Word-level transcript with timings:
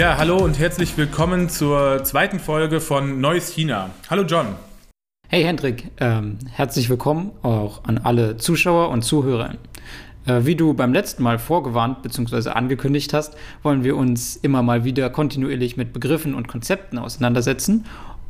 Ja, 0.00 0.16
hallo 0.16 0.38
und 0.38 0.58
herzlich 0.58 0.96
willkommen 0.96 1.50
zur 1.50 2.02
zweiten 2.04 2.40
Folge 2.40 2.80
von 2.80 3.20
Neues 3.20 3.52
China. 3.52 3.90
Hallo 4.08 4.22
John. 4.22 4.46
Hey 5.28 5.44
Hendrik, 5.44 5.90
ähm, 5.98 6.38
herzlich 6.50 6.88
willkommen 6.88 7.32
auch 7.42 7.84
an 7.84 7.98
alle 7.98 8.38
Zuschauer 8.38 8.88
und 8.88 9.02
Zuhörer. 9.02 9.56
Äh, 10.24 10.46
wie 10.46 10.54
du 10.56 10.72
beim 10.72 10.94
letzten 10.94 11.22
Mal 11.22 11.38
vorgewarnt 11.38 12.00
bzw. 12.02 12.48
angekündigt 12.48 13.12
hast, 13.12 13.36
wollen 13.62 13.84
wir 13.84 13.94
uns 13.94 14.36
immer 14.36 14.62
mal 14.62 14.84
wieder 14.84 15.10
kontinuierlich 15.10 15.76
mit 15.76 15.92
Begriffen 15.92 16.34
und 16.34 16.48
Konzepten 16.48 16.96
auseinandersetzen. 16.96 17.84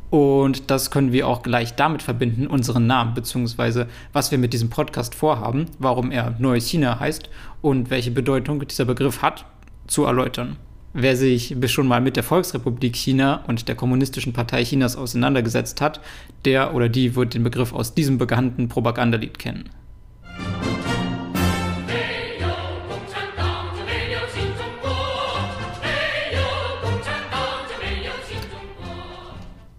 Und 0.09 0.69
das 0.71 0.91
können 0.91 1.13
wir 1.13 1.25
auch 1.25 1.41
gleich 1.41 1.75
damit 1.75 2.03
verbinden, 2.03 2.47
unseren 2.47 2.85
Namen 2.85 3.13
bzw. 3.13 3.85
was 4.11 4.29
wir 4.29 4.39
mit 4.39 4.51
diesem 4.51 4.69
Podcast 4.69 5.15
vorhaben, 5.15 5.67
warum 5.79 6.11
er 6.11 6.35
Neues 6.37 6.67
China 6.67 6.99
heißt 6.99 7.29
und 7.61 7.89
welche 7.89 8.11
Bedeutung 8.11 8.59
dieser 8.67 8.83
Begriff 8.83 9.21
hat, 9.21 9.45
zu 9.87 10.03
erläutern. 10.03 10.57
Wer 10.93 11.15
sich 11.15 11.55
bis 11.57 11.71
schon 11.71 11.87
mal 11.87 12.01
mit 12.01 12.17
der 12.17 12.23
Volksrepublik 12.23 12.97
China 12.97 13.45
und 13.47 13.69
der 13.69 13.75
Kommunistischen 13.75 14.33
Partei 14.33 14.65
Chinas 14.65 14.97
auseinandergesetzt 14.97 15.79
hat, 15.79 16.01
der 16.43 16.73
oder 16.75 16.89
die 16.89 17.15
wird 17.15 17.33
den 17.33 17.43
Begriff 17.43 17.71
aus 17.71 17.93
diesem 17.93 18.17
bekannten 18.17 18.67
Propagandalied 18.67 19.39
kennen. 19.39 19.69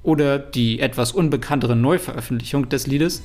Oder 0.02 0.38
die 0.38 0.80
etwas 0.80 1.12
unbekanntere 1.12 1.76
Neuveröffentlichung 1.76 2.70
des 2.70 2.86
Liedes. 2.86 3.22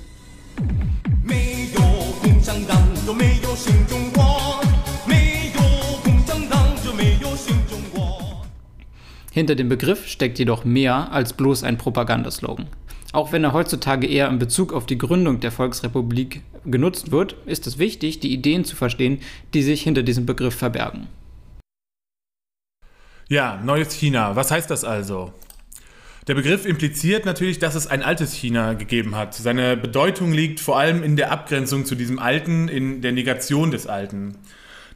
Hinter 9.37 9.53
dem 9.53 9.69
Begriff 9.69 10.07
steckt 10.07 10.39
jedoch 10.39 10.65
mehr 10.65 11.11
als 11.11 11.33
bloß 11.33 11.61
ein 11.61 11.77
Propagandaslogan. 11.77 12.65
Auch 13.13 13.31
wenn 13.31 13.43
er 13.43 13.53
heutzutage 13.53 14.07
eher 14.07 14.29
in 14.29 14.39
Bezug 14.39 14.73
auf 14.73 14.87
die 14.87 14.97
Gründung 14.97 15.39
der 15.41 15.51
Volksrepublik 15.51 16.41
genutzt 16.65 17.11
wird, 17.11 17.35
ist 17.45 17.67
es 17.67 17.77
wichtig, 17.77 18.19
die 18.19 18.33
Ideen 18.33 18.65
zu 18.65 18.75
verstehen, 18.75 19.19
die 19.53 19.61
sich 19.61 19.83
hinter 19.83 20.01
diesem 20.01 20.25
Begriff 20.25 20.55
verbergen. 20.55 21.05
Ja, 23.29 23.61
neues 23.63 23.93
China. 23.93 24.35
Was 24.35 24.49
heißt 24.49 24.71
das 24.71 24.83
also? 24.83 25.31
Der 26.27 26.33
Begriff 26.33 26.65
impliziert 26.65 27.23
natürlich, 27.27 27.59
dass 27.59 27.75
es 27.75 27.85
ein 27.85 28.01
altes 28.01 28.33
China 28.33 28.73
gegeben 28.73 29.15
hat. 29.15 29.35
Seine 29.35 29.77
Bedeutung 29.77 30.33
liegt 30.33 30.59
vor 30.59 30.79
allem 30.79 31.03
in 31.03 31.15
der 31.15 31.31
Abgrenzung 31.31 31.85
zu 31.85 31.93
diesem 31.93 32.17
Alten, 32.17 32.69
in 32.69 33.03
der 33.03 33.11
Negation 33.11 33.69
des 33.69 33.85
Alten. 33.85 34.39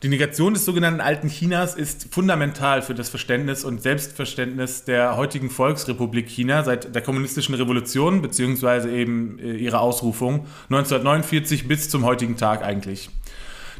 Die 0.04 0.10
Negation 0.10 0.56
des 0.56 0.66
sogenannten 0.66 1.00
alten 1.00 1.28
Chinas 1.28 1.76
ist 1.76 2.12
fundamental 2.12 2.82
für 2.82 2.96
das 2.96 3.10
Verständnis 3.10 3.64
und 3.64 3.84
Selbstverständnis 3.84 4.84
der 4.84 5.16
heutigen 5.16 5.52
Volksrepublik 5.52 6.28
China 6.28 6.64
seit 6.64 6.96
der 6.96 7.04
kommunistischen 7.04 7.54
Revolution 7.54 8.24
bzw. 8.24 9.00
eben 9.00 9.38
äh, 9.38 9.54
ihrer 9.58 9.80
Ausrufung 9.80 10.48
1949 10.72 11.68
bis 11.68 11.88
zum 11.90 12.04
heutigen 12.04 12.36
Tag 12.36 12.64
eigentlich. 12.64 13.12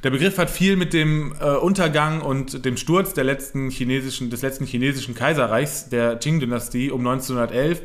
Der 0.04 0.12
Begriff 0.12 0.38
hat 0.38 0.52
viel 0.52 0.76
mit 0.76 0.94
dem 0.94 1.34
äh, 1.40 1.56
Untergang 1.56 2.22
und 2.22 2.66
dem 2.66 2.78
Sturz 2.78 3.16
der 3.16 3.24
letzten 3.24 3.72
chinesischen, 3.72 4.30
des 4.30 4.44
letzten 4.44 4.68
chinesischen 4.68 5.16
Kaiserreichs, 5.16 5.90
der 5.90 6.20
Qing-Dynastie 6.20 6.92
um 6.92 7.00
1911 7.00 7.82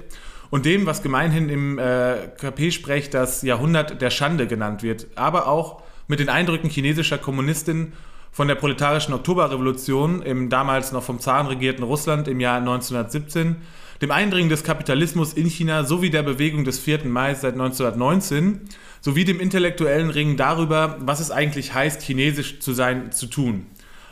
und 0.50 0.66
dem, 0.66 0.84
was 0.84 1.02
gemeinhin 1.02 1.48
im 1.48 1.78
äh, 1.78 2.28
KP-Sprech 2.36 3.08
das 3.08 3.40
Jahrhundert 3.40 4.02
der 4.02 4.10
Schande 4.10 4.46
genannt 4.46 4.82
wird, 4.82 5.06
aber 5.14 5.48
auch 5.48 5.80
mit 6.06 6.20
den 6.20 6.28
Eindrücken 6.28 6.68
chinesischer 6.68 7.16
Kommunistin 7.16 7.94
von 8.36 8.48
der 8.48 8.54
proletarischen 8.54 9.14
Oktoberrevolution 9.14 10.20
im 10.20 10.50
damals 10.50 10.92
noch 10.92 11.02
vom 11.02 11.20
Zaren 11.20 11.46
regierten 11.46 11.82
Russland 11.82 12.28
im 12.28 12.38
Jahr 12.38 12.58
1917, 12.58 13.56
dem 14.02 14.10
Eindringen 14.10 14.50
des 14.50 14.62
Kapitalismus 14.62 15.32
in 15.32 15.46
China 15.46 15.84
sowie 15.84 16.10
der 16.10 16.22
Bewegung 16.22 16.64
des 16.64 16.78
4. 16.78 17.06
Mai 17.06 17.32
seit 17.32 17.54
1919 17.54 18.60
sowie 19.00 19.24
dem 19.24 19.40
intellektuellen 19.40 20.10
Ringen 20.10 20.36
darüber, 20.36 20.98
was 21.00 21.20
es 21.20 21.30
eigentlich 21.30 21.72
heißt, 21.72 22.02
chinesisch 22.02 22.58
zu 22.58 22.74
sein, 22.74 23.10
zu 23.10 23.26
tun. 23.26 23.68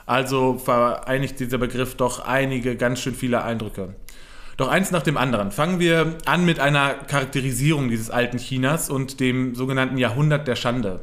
Also 0.06 0.56
vereinigt 0.56 1.38
dieser 1.38 1.58
Begriff 1.58 1.94
doch 1.94 2.24
einige 2.24 2.76
ganz 2.76 3.00
schön 3.00 3.14
viele 3.14 3.44
Eindrücke. 3.44 3.94
Doch 4.56 4.68
eins 4.68 4.90
nach 4.90 5.02
dem 5.02 5.18
anderen. 5.18 5.50
Fangen 5.50 5.80
wir 5.80 6.16
an 6.24 6.46
mit 6.46 6.60
einer 6.60 6.94
Charakterisierung 6.94 7.90
dieses 7.90 8.08
alten 8.08 8.38
Chinas 8.38 8.88
und 8.88 9.20
dem 9.20 9.54
sogenannten 9.54 9.98
Jahrhundert 9.98 10.48
der 10.48 10.56
Schande. 10.56 11.00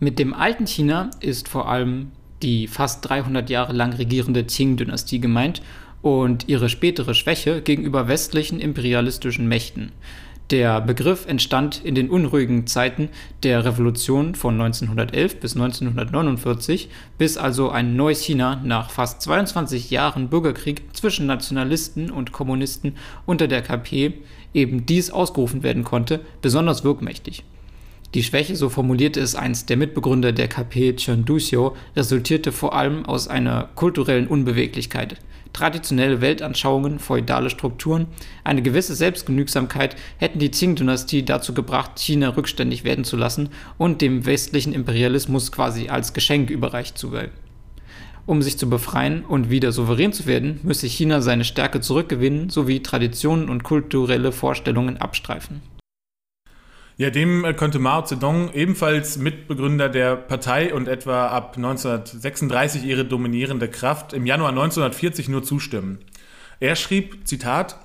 Mit 0.00 0.20
dem 0.20 0.32
alten 0.32 0.66
China 0.66 1.10
ist 1.18 1.48
vor 1.48 1.68
allem 1.68 2.12
die 2.42 2.68
fast 2.68 3.08
300 3.08 3.50
Jahre 3.50 3.72
lang 3.72 3.92
regierende 3.92 4.44
Qing-Dynastie 4.44 5.18
gemeint 5.18 5.60
und 6.02 6.48
ihre 6.48 6.68
spätere 6.68 7.14
Schwäche 7.14 7.62
gegenüber 7.62 8.06
westlichen 8.06 8.60
imperialistischen 8.60 9.48
Mächten. 9.48 9.90
Der 10.50 10.80
Begriff 10.80 11.26
entstand 11.26 11.84
in 11.84 11.96
den 11.96 12.10
unruhigen 12.10 12.68
Zeiten 12.68 13.08
der 13.42 13.64
Revolution 13.64 14.36
von 14.36 14.54
1911 14.54 15.40
bis 15.40 15.56
1949, 15.56 16.88
bis 17.18 17.36
also 17.36 17.68
ein 17.68 17.96
neues 17.96 18.22
China 18.22 18.62
nach 18.64 18.90
fast 18.90 19.20
22 19.20 19.90
Jahren 19.90 20.28
Bürgerkrieg 20.28 20.82
zwischen 20.94 21.26
Nationalisten 21.26 22.10
und 22.10 22.30
Kommunisten 22.30 22.94
unter 23.26 23.48
der 23.48 23.62
KP 23.62 24.14
eben 24.54 24.86
dies 24.86 25.10
ausgerufen 25.10 25.64
werden 25.64 25.82
konnte, 25.82 26.20
besonders 26.40 26.84
wirkmächtig. 26.84 27.44
Die 28.14 28.22
Schwäche, 28.22 28.56
so 28.56 28.70
formulierte 28.70 29.20
es 29.20 29.34
einst 29.34 29.68
der 29.68 29.76
Mitbegründer 29.76 30.32
der 30.32 30.48
KP 30.48 30.96
Chen 30.96 31.26
Duxiu, 31.26 31.72
resultierte 31.94 32.52
vor 32.52 32.74
allem 32.74 33.04
aus 33.04 33.28
einer 33.28 33.68
kulturellen 33.74 34.26
Unbeweglichkeit. 34.26 35.16
Traditionelle 35.52 36.22
Weltanschauungen, 36.22 37.00
feudale 37.00 37.50
Strukturen, 37.50 38.06
eine 38.44 38.62
gewisse 38.62 38.94
Selbstgenügsamkeit 38.94 39.94
hätten 40.16 40.38
die 40.38 40.50
Qing-Dynastie 40.50 41.22
dazu 41.22 41.52
gebracht, 41.52 41.98
China 41.98 42.30
rückständig 42.30 42.82
werden 42.84 43.04
zu 43.04 43.18
lassen 43.18 43.50
und 43.76 44.00
dem 44.00 44.24
westlichen 44.24 44.72
Imperialismus 44.72 45.52
quasi 45.52 45.88
als 45.88 46.14
Geschenk 46.14 46.48
überreicht 46.48 46.96
zu 46.96 47.12
werden. 47.12 47.32
Um 48.24 48.40
sich 48.40 48.58
zu 48.58 48.70
befreien 48.70 49.22
und 49.22 49.50
wieder 49.50 49.70
souverän 49.70 50.14
zu 50.14 50.26
werden, 50.26 50.60
müsse 50.62 50.86
China 50.86 51.20
seine 51.20 51.44
Stärke 51.44 51.82
zurückgewinnen 51.82 52.48
sowie 52.48 52.82
Traditionen 52.82 53.50
und 53.50 53.64
kulturelle 53.64 54.32
Vorstellungen 54.32 54.96
abstreifen. 54.96 55.60
Ja, 56.98 57.10
dem 57.10 57.44
äh, 57.44 57.54
könnte 57.54 57.78
Mao 57.78 58.02
Zedong, 58.02 58.52
ebenfalls 58.52 59.18
Mitbegründer 59.18 59.88
der 59.88 60.16
Partei 60.16 60.74
und 60.74 60.88
etwa 60.88 61.28
ab 61.28 61.56
1936 61.56 62.84
ihre 62.84 63.04
dominierende 63.04 63.68
Kraft, 63.68 64.12
im 64.12 64.26
Januar 64.26 64.50
1940 64.50 65.28
nur 65.28 65.44
zustimmen. 65.44 66.00
Er 66.58 66.74
schrieb, 66.74 67.28
Zitat, 67.28 67.78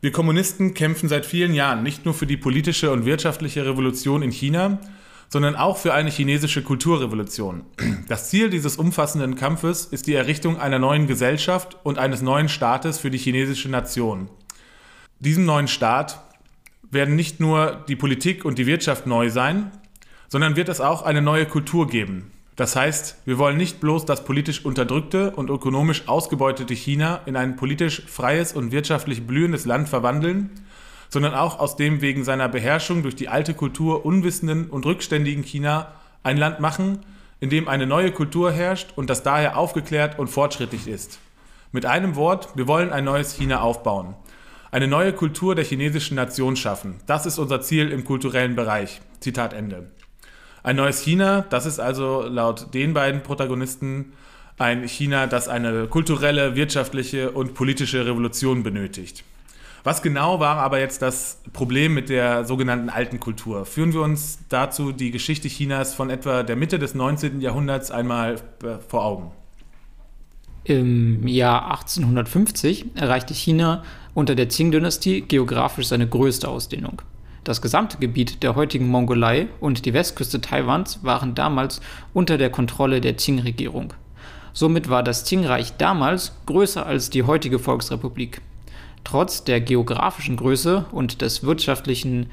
wir 0.00 0.12
Kommunisten 0.12 0.72
kämpfen 0.72 1.10
seit 1.10 1.26
vielen 1.26 1.52
Jahren 1.52 1.82
nicht 1.82 2.06
nur 2.06 2.14
für 2.14 2.26
die 2.26 2.38
politische 2.38 2.90
und 2.90 3.04
wirtschaftliche 3.04 3.66
Revolution 3.66 4.22
in 4.22 4.30
China, 4.30 4.78
sondern 5.28 5.56
auch 5.56 5.76
für 5.76 5.92
eine 5.92 6.10
chinesische 6.10 6.62
Kulturrevolution. 6.62 7.64
Das 8.08 8.30
Ziel 8.30 8.48
dieses 8.48 8.78
umfassenden 8.78 9.34
Kampfes 9.34 9.84
ist 9.84 10.06
die 10.06 10.14
Errichtung 10.14 10.58
einer 10.58 10.78
neuen 10.78 11.06
Gesellschaft 11.06 11.76
und 11.82 11.98
eines 11.98 12.22
neuen 12.22 12.48
Staates 12.48 12.98
für 12.98 13.10
die 13.10 13.18
chinesische 13.18 13.68
Nation. 13.68 14.30
Diesem 15.20 15.44
neuen 15.44 15.68
Staat 15.68 16.18
werden 16.94 17.16
nicht 17.16 17.40
nur 17.40 17.84
die 17.88 17.96
Politik 17.96 18.44
und 18.44 18.58
die 18.58 18.66
Wirtschaft 18.66 19.06
neu 19.06 19.28
sein, 19.28 19.70
sondern 20.28 20.56
wird 20.56 20.68
es 20.68 20.80
auch 20.80 21.02
eine 21.02 21.20
neue 21.20 21.46
Kultur 21.46 21.88
geben. 21.88 22.30
Das 22.56 22.76
heißt, 22.76 23.18
wir 23.24 23.38
wollen 23.38 23.56
nicht 23.56 23.80
bloß 23.80 24.06
das 24.06 24.24
politisch 24.24 24.64
unterdrückte 24.64 25.32
und 25.32 25.50
ökonomisch 25.50 26.06
ausgebeutete 26.06 26.74
China 26.74 27.20
in 27.26 27.36
ein 27.36 27.56
politisch 27.56 28.02
freies 28.06 28.52
und 28.52 28.70
wirtschaftlich 28.70 29.26
blühendes 29.26 29.64
Land 29.64 29.88
verwandeln, 29.88 30.50
sondern 31.08 31.34
auch 31.34 31.58
aus 31.58 31.76
dem 31.76 32.00
wegen 32.00 32.24
seiner 32.24 32.48
Beherrschung 32.48 33.02
durch 33.02 33.16
die 33.16 33.28
alte 33.28 33.54
Kultur 33.54 34.06
unwissenden 34.06 34.70
und 34.70 34.86
rückständigen 34.86 35.42
China 35.42 35.92
ein 36.22 36.36
Land 36.36 36.60
machen, 36.60 37.00
in 37.40 37.50
dem 37.50 37.68
eine 37.68 37.86
neue 37.86 38.12
Kultur 38.12 38.52
herrscht 38.52 38.92
und 38.94 39.10
das 39.10 39.24
daher 39.24 39.58
aufgeklärt 39.58 40.18
und 40.18 40.28
fortschrittlich 40.28 40.86
ist. 40.86 41.18
Mit 41.72 41.86
einem 41.86 42.14
Wort, 42.14 42.56
wir 42.56 42.68
wollen 42.68 42.92
ein 42.92 43.04
neues 43.04 43.32
China 43.32 43.60
aufbauen 43.60 44.14
eine 44.74 44.88
neue 44.88 45.12
Kultur 45.12 45.54
der 45.54 45.64
chinesischen 45.64 46.16
Nation 46.16 46.56
schaffen. 46.56 46.96
Das 47.06 47.26
ist 47.26 47.38
unser 47.38 47.60
Ziel 47.60 47.92
im 47.92 48.02
kulturellen 48.02 48.56
Bereich. 48.56 49.00
Zitat 49.20 49.52
Ende. 49.52 49.92
Ein 50.64 50.74
neues 50.74 50.98
China, 50.98 51.42
das 51.48 51.64
ist 51.64 51.78
also 51.78 52.22
laut 52.22 52.74
den 52.74 52.92
beiden 52.92 53.22
Protagonisten 53.22 54.14
ein 54.58 54.88
China, 54.88 55.28
das 55.28 55.46
eine 55.46 55.86
kulturelle, 55.86 56.56
wirtschaftliche 56.56 57.30
und 57.30 57.54
politische 57.54 58.04
Revolution 58.04 58.64
benötigt. 58.64 59.22
Was 59.84 60.02
genau 60.02 60.40
war 60.40 60.56
aber 60.56 60.80
jetzt 60.80 61.02
das 61.02 61.40
Problem 61.52 61.94
mit 61.94 62.08
der 62.08 62.44
sogenannten 62.44 62.88
alten 62.88 63.20
Kultur? 63.20 63.66
Führen 63.66 63.92
wir 63.92 64.00
uns 64.00 64.40
dazu 64.48 64.90
die 64.90 65.12
Geschichte 65.12 65.46
Chinas 65.46 65.94
von 65.94 66.10
etwa 66.10 66.42
der 66.42 66.56
Mitte 66.56 66.80
des 66.80 66.96
19. 66.96 67.40
Jahrhunderts 67.40 67.92
einmal 67.92 68.40
äh, 68.64 68.78
vor 68.88 69.04
Augen. 69.04 69.30
Im 70.64 71.28
Jahr 71.28 71.70
1850 71.72 72.86
erreichte 72.94 73.34
China 73.34 73.84
unter 74.14 74.34
der 74.34 74.48
Qing-Dynastie 74.48 75.20
geografisch 75.20 75.88
seine 75.88 76.08
größte 76.08 76.48
Ausdehnung. 76.48 77.02
Das 77.44 77.60
gesamte 77.60 77.98
Gebiet 77.98 78.42
der 78.42 78.54
heutigen 78.54 78.88
Mongolei 78.88 79.48
und 79.60 79.84
die 79.84 79.92
Westküste 79.92 80.40
Taiwans 80.40 81.00
waren 81.02 81.34
damals 81.34 81.82
unter 82.14 82.38
der 82.38 82.48
Kontrolle 82.48 83.02
der 83.02 83.12
Qing-Regierung. 83.12 83.92
Somit 84.54 84.88
war 84.88 85.02
das 85.02 85.24
Qingreich 85.24 85.76
damals 85.76 86.32
größer 86.46 86.86
als 86.86 87.10
die 87.10 87.24
heutige 87.24 87.58
Volksrepublik. 87.58 88.40
Trotz 89.04 89.44
der 89.44 89.60
geografischen 89.60 90.36
Größe 90.36 90.86
und 90.92 91.20
des 91.20 91.42
wirtschaftlichen 91.42 92.30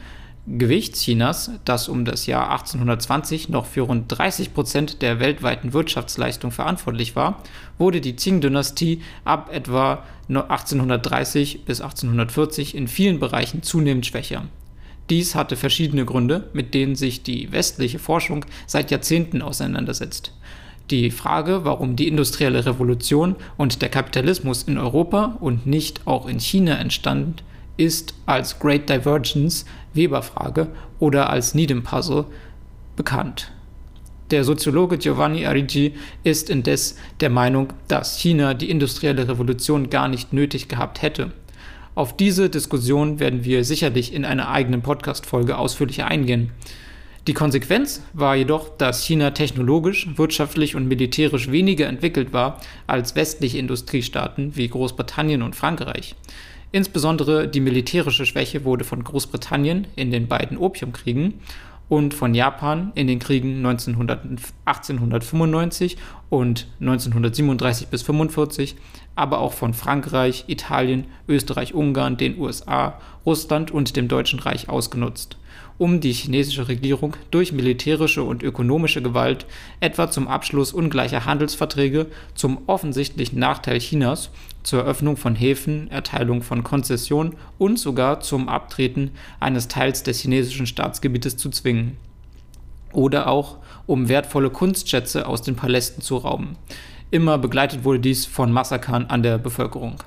Gewichts 0.47 1.01
Chinas, 1.01 1.51
das 1.65 1.87
um 1.87 2.03
das 2.03 2.25
Jahr 2.25 2.49
1820 2.49 3.49
noch 3.49 3.67
für 3.67 3.81
rund 3.81 4.05
30 4.07 4.55
Prozent 4.55 5.03
der 5.03 5.19
weltweiten 5.19 5.71
Wirtschaftsleistung 5.71 6.49
verantwortlich 6.49 7.15
war, 7.15 7.43
wurde 7.77 8.01
die 8.01 8.15
Qing-Dynastie 8.15 9.01
ab 9.23 9.49
etwa 9.53 10.03
1830 10.29 11.65
bis 11.65 11.81
1840 11.81 12.73
in 12.75 12.87
vielen 12.87 13.19
Bereichen 13.19 13.61
zunehmend 13.61 14.07
schwächer. 14.07 14.45
Dies 15.11 15.35
hatte 15.35 15.55
verschiedene 15.55 16.05
Gründe, 16.05 16.49
mit 16.53 16.73
denen 16.73 16.95
sich 16.95 17.21
die 17.21 17.51
westliche 17.51 17.99
Forschung 17.99 18.43
seit 18.65 18.89
Jahrzehnten 18.89 19.43
auseinandersetzt. 19.43 20.33
Die 20.89 21.11
Frage, 21.11 21.65
warum 21.65 21.95
die 21.95 22.07
industrielle 22.07 22.65
Revolution 22.65 23.35
und 23.57 23.83
der 23.83 23.89
Kapitalismus 23.89 24.63
in 24.63 24.79
Europa 24.79 25.37
und 25.39 25.67
nicht 25.67 26.07
auch 26.07 26.27
in 26.27 26.39
China 26.39 26.79
entstanden, 26.79 27.35
ist 27.77 28.13
als 28.25 28.59
Great 28.59 28.89
Divergence 28.89 29.65
Weber-Frage 29.93 30.67
oder 30.99 31.29
als 31.29 31.53
Needham 31.55 31.83
Puzzle 31.83 32.25
bekannt. 32.95 33.51
Der 34.31 34.45
Soziologe 34.45 34.97
Giovanni 34.97 35.45
Arrighi 35.45 35.93
ist 36.23 36.49
indes 36.49 36.95
der 37.19 37.29
Meinung, 37.29 37.73
dass 37.89 38.17
China 38.17 38.53
die 38.53 38.69
industrielle 38.69 39.27
Revolution 39.27 39.89
gar 39.89 40.07
nicht 40.07 40.31
nötig 40.31 40.69
gehabt 40.69 41.01
hätte. 41.01 41.33
Auf 41.95 42.15
diese 42.15 42.49
Diskussion 42.49 43.19
werden 43.19 43.43
wir 43.43 43.65
sicherlich 43.65 44.13
in 44.13 44.23
einer 44.23 44.49
eigenen 44.49 44.81
Podcast-Folge 44.81 45.57
ausführlicher 45.57 46.07
eingehen. 46.07 46.51
Die 47.27 47.33
Konsequenz 47.33 48.01
war 48.13 48.35
jedoch, 48.37 48.69
dass 48.77 49.03
China 49.03 49.31
technologisch, 49.31 50.07
wirtschaftlich 50.15 50.75
und 50.75 50.87
militärisch 50.87 51.51
weniger 51.51 51.87
entwickelt 51.87 52.31
war 52.31 52.61
als 52.87 53.15
westliche 53.15 53.57
Industriestaaten 53.57 54.55
wie 54.55 54.69
Großbritannien 54.69 55.41
und 55.41 55.55
Frankreich. 55.55 56.15
Insbesondere 56.71 57.47
die 57.47 57.59
militärische 57.59 58.25
Schwäche 58.25 58.63
wurde 58.63 58.85
von 58.85 59.03
Großbritannien 59.03 59.87
in 59.95 60.11
den 60.11 60.27
beiden 60.27 60.57
Opiumkriegen 60.57 61.35
und 61.89 62.13
von 62.13 62.33
Japan 62.33 62.93
in 62.95 63.07
den 63.07 63.19
Kriegen 63.19 63.57
1900, 63.57 64.21
1895 64.63 65.97
und 66.29 66.67
1937 66.79 67.87
bis 67.89 68.01
1945, 68.03 68.77
aber 69.15 69.39
auch 69.39 69.51
von 69.51 69.73
Frankreich, 69.73 70.45
Italien, 70.47 71.07
Österreich, 71.27 71.73
Ungarn, 71.73 72.15
den 72.15 72.39
USA, 72.39 72.97
Russland 73.25 73.71
und 73.71 73.97
dem 73.97 74.07
Deutschen 74.07 74.39
Reich 74.39 74.69
ausgenutzt 74.69 75.35
um 75.81 75.99
die 75.99 76.13
chinesische 76.13 76.67
Regierung 76.67 77.17
durch 77.31 77.53
militärische 77.53 78.21
und 78.21 78.43
ökonomische 78.43 79.01
Gewalt, 79.01 79.47
etwa 79.79 80.11
zum 80.11 80.27
Abschluss 80.27 80.73
ungleicher 80.73 81.25
Handelsverträge, 81.25 82.05
zum 82.35 82.59
offensichtlichen 82.67 83.39
Nachteil 83.39 83.79
Chinas, 83.79 84.29
zur 84.63 84.81
Eröffnung 84.81 85.17
von 85.17 85.35
Häfen, 85.35 85.89
Erteilung 85.91 86.41
von 86.41 86.63
Konzessionen 86.63 87.35
und 87.57 87.79
sogar 87.79 88.19
zum 88.19 88.49
Abtreten 88.49 89.11
eines 89.39 89.67
Teils 89.67 90.03
des 90.03 90.19
chinesischen 90.19 90.67
Staatsgebietes 90.67 91.37
zu 91.37 91.49
zwingen. 91.49 91.97
Oder 92.93 93.27
auch 93.27 93.57
um 93.87 94.09
wertvolle 94.09 94.49
Kunstschätze 94.49 95.27
aus 95.27 95.41
den 95.41 95.55
Palästen 95.55 96.01
zu 96.01 96.17
rauben. 96.17 96.55
Immer 97.09 97.37
begleitet 97.37 97.83
wurde 97.83 97.99
dies 97.99 98.25
von 98.25 98.51
Massakern 98.51 99.05
an 99.07 99.23
der 99.23 99.37
Bevölkerung. 99.37 99.97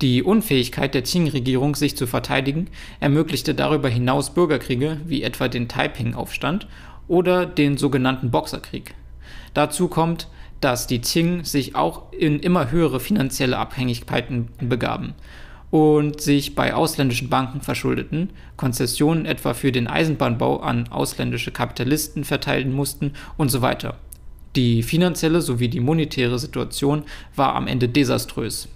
Die 0.00 0.22
Unfähigkeit 0.22 0.94
der 0.94 1.02
Qing-Regierung, 1.02 1.74
sich 1.74 1.96
zu 1.96 2.06
verteidigen, 2.06 2.68
ermöglichte 3.00 3.54
darüber 3.54 3.88
hinaus 3.88 4.30
Bürgerkriege 4.30 4.98
wie 5.04 5.22
etwa 5.22 5.48
den 5.48 5.68
Taiping-Aufstand 5.68 6.66
oder 7.06 7.44
den 7.44 7.76
sogenannten 7.76 8.30
Boxerkrieg. 8.30 8.94
Dazu 9.52 9.88
kommt, 9.88 10.28
dass 10.60 10.86
die 10.86 11.00
Qing 11.00 11.44
sich 11.44 11.74
auch 11.74 12.12
in 12.12 12.38
immer 12.40 12.70
höhere 12.70 13.00
finanzielle 13.00 13.58
Abhängigkeiten 13.58 14.48
begaben 14.60 15.14
und 15.70 16.20
sich 16.20 16.54
bei 16.54 16.74
ausländischen 16.74 17.28
Banken 17.28 17.60
verschuldeten, 17.60 18.30
Konzessionen 18.56 19.24
etwa 19.24 19.54
für 19.54 19.72
den 19.72 19.86
Eisenbahnbau 19.86 20.60
an 20.60 20.88
ausländische 20.88 21.52
Kapitalisten 21.52 22.24
verteilen 22.24 22.72
mussten 22.72 23.12
und 23.36 23.50
so 23.50 23.62
weiter. 23.62 23.96
Die 24.56 24.82
finanzielle 24.82 25.40
sowie 25.40 25.68
die 25.68 25.80
monetäre 25.80 26.38
Situation 26.38 27.04
war 27.36 27.54
am 27.54 27.68
Ende 27.68 27.88
desaströs. 27.88 28.68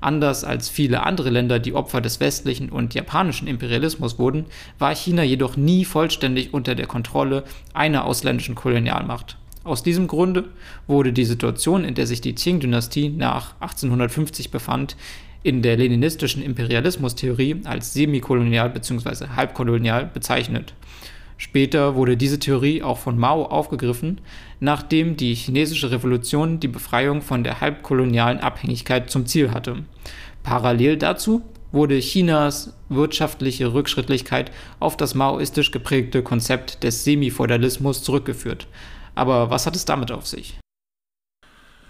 Anders 0.00 0.44
als 0.44 0.68
viele 0.68 1.04
andere 1.04 1.30
Länder, 1.30 1.58
die 1.58 1.74
Opfer 1.74 2.00
des 2.00 2.20
westlichen 2.20 2.70
und 2.70 2.94
japanischen 2.94 3.46
Imperialismus 3.46 4.18
wurden, 4.18 4.46
war 4.78 4.94
China 4.94 5.22
jedoch 5.22 5.56
nie 5.56 5.84
vollständig 5.84 6.54
unter 6.54 6.74
der 6.74 6.86
Kontrolle 6.86 7.44
einer 7.74 8.06
ausländischen 8.06 8.54
Kolonialmacht. 8.54 9.36
Aus 9.62 9.82
diesem 9.82 10.06
Grunde 10.06 10.48
wurde 10.86 11.12
die 11.12 11.26
Situation, 11.26 11.84
in 11.84 11.94
der 11.94 12.06
sich 12.06 12.22
die 12.22 12.34
Qing-Dynastie 12.34 13.10
nach 13.10 13.54
1850 13.60 14.50
befand, 14.50 14.96
in 15.42 15.62
der 15.62 15.76
leninistischen 15.76 16.42
Imperialismustheorie 16.42 17.62
als 17.64 17.92
semikolonial 17.92 18.70
bzw. 18.70 19.28
halbkolonial 19.36 20.06
bezeichnet. 20.06 20.74
Später 21.36 21.94
wurde 21.94 22.18
diese 22.18 22.38
Theorie 22.38 22.82
auch 22.82 22.98
von 22.98 23.18
Mao 23.18 23.44
aufgegriffen, 23.44 24.20
nachdem 24.60 25.16
die 25.16 25.34
chinesische 25.34 25.90
Revolution 25.90 26.60
die 26.60 26.68
Befreiung 26.68 27.22
von 27.22 27.44
der 27.44 27.62
halbkolonialen 27.62 28.40
Abhängigkeit 28.40 29.10
zum 29.10 29.24
Ziel 29.24 29.50
hatte. 29.50 29.84
Parallel 30.42 30.98
dazu 30.98 31.42
wurde 31.72 31.98
Chinas 31.98 32.74
wirtschaftliche 32.88 33.72
Rückschrittlichkeit 33.72 34.50
auf 34.80 34.96
das 34.96 35.14
maoistisch 35.14 35.70
geprägte 35.70 36.22
Konzept 36.22 36.82
des 36.82 37.04
Semifeudalismus 37.04 38.02
zurückgeführt. 38.02 38.66
Aber 39.20 39.50
was 39.50 39.66
hat 39.66 39.76
es 39.76 39.84
damit 39.84 40.10
auf 40.10 40.26
sich? 40.26 40.58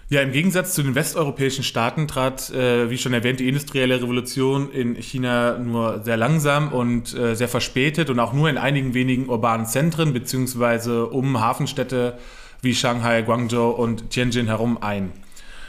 Ja, 0.09 0.21
im 0.21 0.33
Gegensatz 0.33 0.73
zu 0.73 0.83
den 0.83 0.95
westeuropäischen 0.95 1.63
Staaten 1.63 2.09
trat, 2.09 2.49
äh, 2.49 2.89
wie 2.89 2.97
schon 2.97 3.13
erwähnt, 3.13 3.39
die 3.39 3.47
industrielle 3.47 4.01
Revolution 4.01 4.69
in 4.69 4.95
China 4.95 5.57
nur 5.57 6.01
sehr 6.03 6.17
langsam 6.17 6.73
und 6.73 7.13
äh, 7.13 7.33
sehr 7.33 7.47
verspätet 7.47 8.09
und 8.09 8.19
auch 8.19 8.33
nur 8.33 8.49
in 8.49 8.57
einigen 8.57 8.93
wenigen 8.93 9.29
urbanen 9.29 9.65
Zentren 9.65 10.11
beziehungsweise 10.11 11.05
um 11.05 11.39
Hafenstädte 11.39 12.17
wie 12.61 12.75
Shanghai, 12.75 13.21
Guangzhou 13.21 13.69
und 13.69 14.09
Tianjin 14.09 14.47
herum 14.47 14.77
ein. 14.81 15.13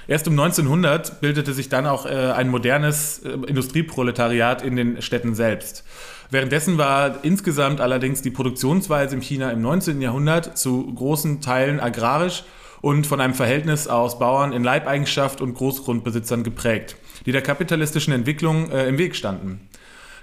Erst 0.09 0.27
um 0.27 0.39
1900 0.39 1.21
bildete 1.21 1.53
sich 1.53 1.69
dann 1.69 1.87
auch 1.87 2.07
äh, 2.07 2.11
ein 2.11 2.49
modernes 2.49 3.21
äh, 3.21 3.31
Industrieproletariat 3.31 4.63
in 4.63 4.77
den 4.77 5.01
Städten 5.01 5.35
selbst. 5.35 5.85
Währenddessen 6.31 6.79
war 6.79 7.25
insgesamt 7.25 7.81
allerdings 7.81 8.23
die 8.23 8.31
Produktionsweise 8.31 9.15
in 9.15 9.21
China 9.21 9.51
im 9.51 9.61
19. 9.61 10.01
Jahrhundert 10.01 10.57
zu 10.59 10.93
großen 10.95 11.41
Teilen 11.41 11.79
agrarisch 11.79 12.45
und 12.81 13.07
von 13.07 13.21
einem 13.21 13.35
Verhältnis 13.35 13.87
aus 13.87 14.19
Bauern 14.19 14.53
in 14.53 14.65
Leibeigenschaft 14.65 15.41
und 15.41 15.55
Großgrundbesitzern 15.55 16.43
geprägt, 16.43 16.97
die 17.27 17.33
der 17.33 17.43
kapitalistischen 17.43 18.13
Entwicklung 18.13 18.71
äh, 18.71 18.89
im 18.89 18.99
Weg 18.99 19.15
standen. 19.15 19.69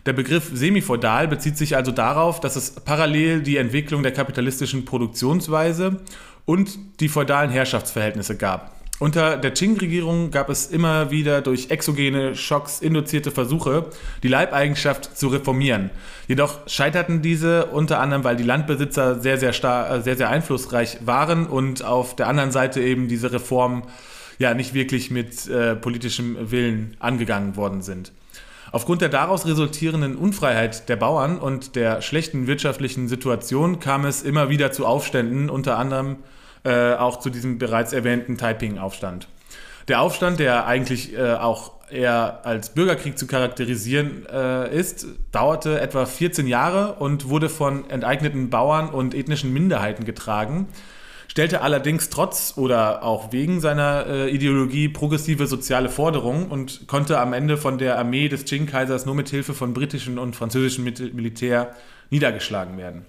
Der 0.05 0.13
Begriff 0.13 0.49
semifeudal 0.53 1.27
bezieht 1.27 1.57
sich 1.57 1.75
also 1.75 1.91
darauf, 1.91 2.39
dass 2.39 2.55
es 2.55 2.71
parallel 2.71 3.41
die 3.41 3.57
Entwicklung 3.57 4.01
der 4.01 4.13
kapitalistischen 4.13 4.85
Produktionsweise 4.85 6.01
und 6.45 6.77
die 6.99 7.09
feudalen 7.09 7.51
Herrschaftsverhältnisse 7.51 8.35
gab. 8.35 8.78
Unter 8.99 9.37
der 9.37 9.51
Qing-Regierung 9.51 10.29
gab 10.29 10.49
es 10.49 10.67
immer 10.67 11.09
wieder 11.09 11.41
durch 11.41 11.69
exogene 11.69 12.35
Schocks 12.35 12.81
induzierte 12.81 13.31
Versuche, 13.31 13.85
die 14.23 14.27
Leibeigenschaft 14.27 15.17
zu 15.17 15.29
reformieren. 15.29 15.89
Jedoch 16.27 16.67
scheiterten 16.67 17.21
diese 17.21 17.67
unter 17.67 18.01
anderem, 18.01 18.25
weil 18.25 18.35
die 18.35 18.43
Landbesitzer 18.43 19.21
sehr, 19.21 19.37
sehr, 19.37 19.53
star 19.53 19.89
äh, 19.89 20.01
sehr, 20.01 20.17
sehr 20.17 20.29
einflussreich 20.29 20.97
waren 21.05 21.47
und 21.47 21.81
auf 21.81 22.13
der 22.17 22.27
anderen 22.27 22.51
Seite 22.51 22.81
eben 22.81 23.07
diese 23.07 23.31
Reformen 23.31 23.83
ja 24.37 24.53
nicht 24.53 24.73
wirklich 24.73 25.11
mit 25.11 25.47
äh, 25.47 25.77
politischem 25.77 26.51
Willen 26.51 26.97
angegangen 26.99 27.55
worden 27.55 27.81
sind. 27.81 28.11
Aufgrund 28.73 29.01
der 29.01 29.09
daraus 29.09 29.45
resultierenden 29.45 30.17
Unfreiheit 30.17 30.89
der 30.89 30.97
Bauern 30.97 31.39
und 31.39 31.77
der 31.77 32.01
schlechten 32.01 32.47
wirtschaftlichen 32.47 33.07
Situation 33.07 33.79
kam 33.79 34.03
es 34.03 34.23
immer 34.23 34.49
wieder 34.49 34.73
zu 34.73 34.85
Aufständen, 34.85 35.49
unter 35.49 35.77
anderem 35.77 36.17
äh, 36.63 36.93
auch 36.93 37.19
zu 37.19 37.29
diesem 37.29 37.57
bereits 37.57 37.93
erwähnten 37.93 38.37
Taiping-Aufstand. 38.37 39.27
Der 39.87 40.01
Aufstand, 40.01 40.39
der 40.39 40.67
eigentlich 40.67 41.17
äh, 41.17 41.33
auch 41.33 41.71
eher 41.91 42.45
als 42.45 42.69
Bürgerkrieg 42.69 43.17
zu 43.17 43.27
charakterisieren 43.27 44.25
äh, 44.31 44.75
ist, 44.75 45.07
dauerte 45.31 45.81
etwa 45.81 46.05
14 46.05 46.47
Jahre 46.47 46.93
und 46.93 47.29
wurde 47.29 47.49
von 47.49 47.89
enteigneten 47.89 48.49
Bauern 48.49 48.89
und 48.89 49.15
ethnischen 49.15 49.51
Minderheiten 49.51 50.05
getragen, 50.05 50.67
stellte 51.27 51.61
allerdings 51.61 52.09
trotz 52.09 52.53
oder 52.55 53.03
auch 53.03 53.31
wegen 53.31 53.61
seiner 53.61 54.05
äh, 54.07 54.29
Ideologie 54.29 54.89
progressive 54.89 55.47
soziale 55.47 55.89
Forderungen 55.89 56.47
und 56.47 56.87
konnte 56.87 57.19
am 57.19 57.33
Ende 57.33 57.57
von 57.57 57.77
der 57.77 57.97
Armee 57.97 58.29
des 58.29 58.45
Qing-Kaisers 58.45 59.05
nur 59.05 59.15
mit 59.15 59.29
Hilfe 59.29 59.53
von 59.53 59.73
britischem 59.73 60.17
und 60.17 60.35
französischem 60.35 60.83
Militär 60.83 61.75
niedergeschlagen 62.09 62.77
werden. 62.77 63.05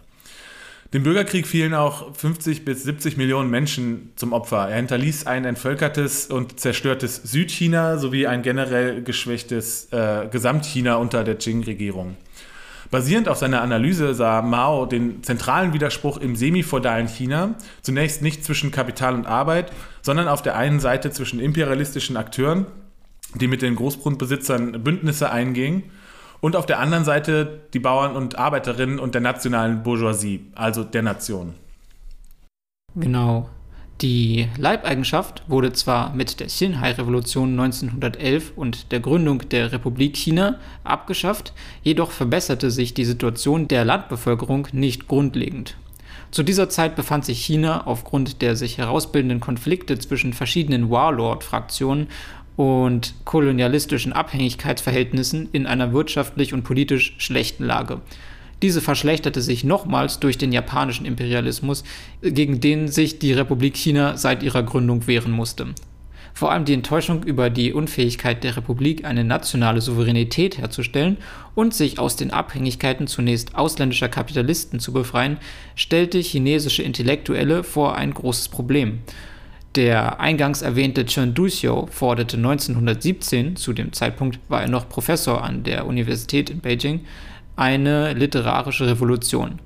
Dem 0.93 1.05
Bürgerkrieg 1.05 1.47
fielen 1.47 1.73
auch 1.73 2.17
50 2.17 2.65
bis 2.65 2.83
70 2.83 3.17
Millionen 3.17 3.49
Menschen 3.49 4.11
zum 4.17 4.33
Opfer. 4.33 4.69
Er 4.69 4.77
hinterließ 4.77 5.25
ein 5.25 5.45
entvölkertes 5.45 6.27
und 6.27 6.59
zerstörtes 6.59 7.17
Südchina 7.23 7.97
sowie 7.97 8.27
ein 8.27 8.43
generell 8.43 9.05
geschwächtes 9.05 9.93
äh, 9.93 10.27
Gesamtchina 10.29 10.97
unter 10.97 11.23
der 11.23 11.37
Qing-Regierung. 11.37 12.17
Basierend 12.91 13.29
auf 13.29 13.39
seiner 13.39 13.63
Analyse 13.63 14.15
sah 14.15 14.43
Mao 14.43 14.85
den 14.85 15.23
zentralen 15.23 15.73
Widerspruch 15.73 16.17
im 16.17 16.35
semifeudalen 16.35 17.07
China 17.07 17.55
zunächst 17.83 18.21
nicht 18.21 18.45
zwischen 18.45 18.73
Kapital 18.73 19.15
und 19.15 19.27
Arbeit, 19.27 19.71
sondern 20.03 20.27
auf 20.27 20.43
der 20.43 20.57
einen 20.57 20.81
Seite 20.81 21.13
zwischen 21.13 21.39
imperialistischen 21.39 22.17
Akteuren, 22.17 22.67
die 23.37 23.47
mit 23.47 23.63
den 23.63 23.77
Großgrundbesitzern 23.77 24.83
Bündnisse 24.83 25.31
eingingen, 25.31 25.85
und 26.41 26.57
auf 26.57 26.67
der 26.67 26.79
anderen 26.79 27.05
Seite 27.05 27.61
die 27.73 27.79
Bauern 27.79 28.17
und 28.17 28.39
Arbeiterinnen 28.39 28.99
und 28.99 29.15
der 29.15 29.21
nationalen 29.21 29.83
Bourgeoisie, 29.83 30.47
also 30.55 30.85
der 30.85 31.03
Nation. 31.03 31.55
Genau. 32.95 33.49
Die 34.01 34.49
Leibeigenschaft 34.57 35.43
wurde 35.47 35.75
zwar 35.75 36.15
mit 36.15 36.41
der 36.41 36.47
Xinhai-Revolution 36.47 37.51
1911 37.51 38.53
und 38.57 38.93
der 38.93 39.01
Gründung 39.01 39.47
der 39.51 39.73
Republik 39.73 40.17
China 40.17 40.59
abgeschafft, 40.85 41.53
jedoch 41.83 42.11
verbesserte 42.11 42.71
sich 42.71 42.95
die 42.95 43.05
Situation 43.05 43.69
der 43.69 43.85
Landbevölkerung 43.85 44.69
nicht 44.73 45.07
grundlegend. 45.07 45.77
Zu 46.31 46.45
dieser 46.45 46.69
Zeit 46.69 46.97
befand 46.97 47.25
sich 47.25 47.45
China 47.45 47.87
aufgrund 47.87 48.41
der 48.41 48.55
sich 48.57 48.79
herausbildenden 48.79 49.41
Konflikte 49.41 49.99
zwischen 49.99 50.33
verschiedenen 50.33 50.89
Warlord-Fraktionen 50.89 52.07
und 52.61 53.15
kolonialistischen 53.25 54.13
Abhängigkeitsverhältnissen 54.13 55.49
in 55.53 55.67
einer 55.67 55.95
wirtschaftlich 55.95 56.53
und 56.53 56.63
politisch 56.63 57.15
schlechten 57.17 57.65
Lage. 57.65 58.03
Diese 58.61 58.83
verschlechterte 58.83 59.41
sich 59.41 59.65
nochmals 59.65 60.21
durch 60.21 60.37
den 60.37 60.53
japanischen 60.53 61.07
Imperialismus, 61.07 61.85
gegen 62.21 62.61
den 62.61 62.89
sich 62.89 63.19
die 63.19 63.33
Republik 63.33 63.79
China 63.79 64.19
seit 64.19 64.43
ihrer 64.43 64.63
Gründung 64.63 65.07
wehren 65.07 65.33
musste. 65.33 65.69
Vor 66.35 66.53
allem 66.53 66.67
die 66.67 66.75
Enttäuschung 66.75 67.23
über 67.23 67.49
die 67.49 67.73
Unfähigkeit 67.73 68.45
der 68.45 68.59
Republik, 68.59 69.07
eine 69.07 69.25
nationale 69.25 69.81
Souveränität 69.81 70.59
herzustellen 70.59 71.17
und 71.55 71.73
sich 71.73 71.99
aus 71.99 72.17
den 72.17 72.31
Abhängigkeiten 72.31 73.07
zunächst 73.07 73.55
ausländischer 73.55 74.11
Kapitalisten 74.11 74.81
zu 74.81 74.93
befreien, 74.93 75.39
stellte 75.77 76.19
chinesische 76.19 76.83
Intellektuelle 76.83 77.65
vor 77.65 77.97
ein 77.97 78.13
großes 78.13 78.51
Problem. 78.51 78.99
Der 79.77 80.19
eingangs 80.19 80.63
erwähnte 80.63 81.07
Chen 81.07 81.33
forderte 81.91 82.37
1917, 82.37 83.55
zu 83.55 83.73
dem 83.73 83.93
Zeitpunkt 83.93 84.41
war 84.49 84.63
er 84.63 84.69
noch 84.69 84.89
Professor 84.89 85.45
an 85.45 85.63
der 85.63 85.87
Universität 85.87 86.51
in 86.51 86.61
Beijing, 86.61 87.05
eine 87.55 88.13
literarische 88.15 88.89
Revolution. 88.89 89.61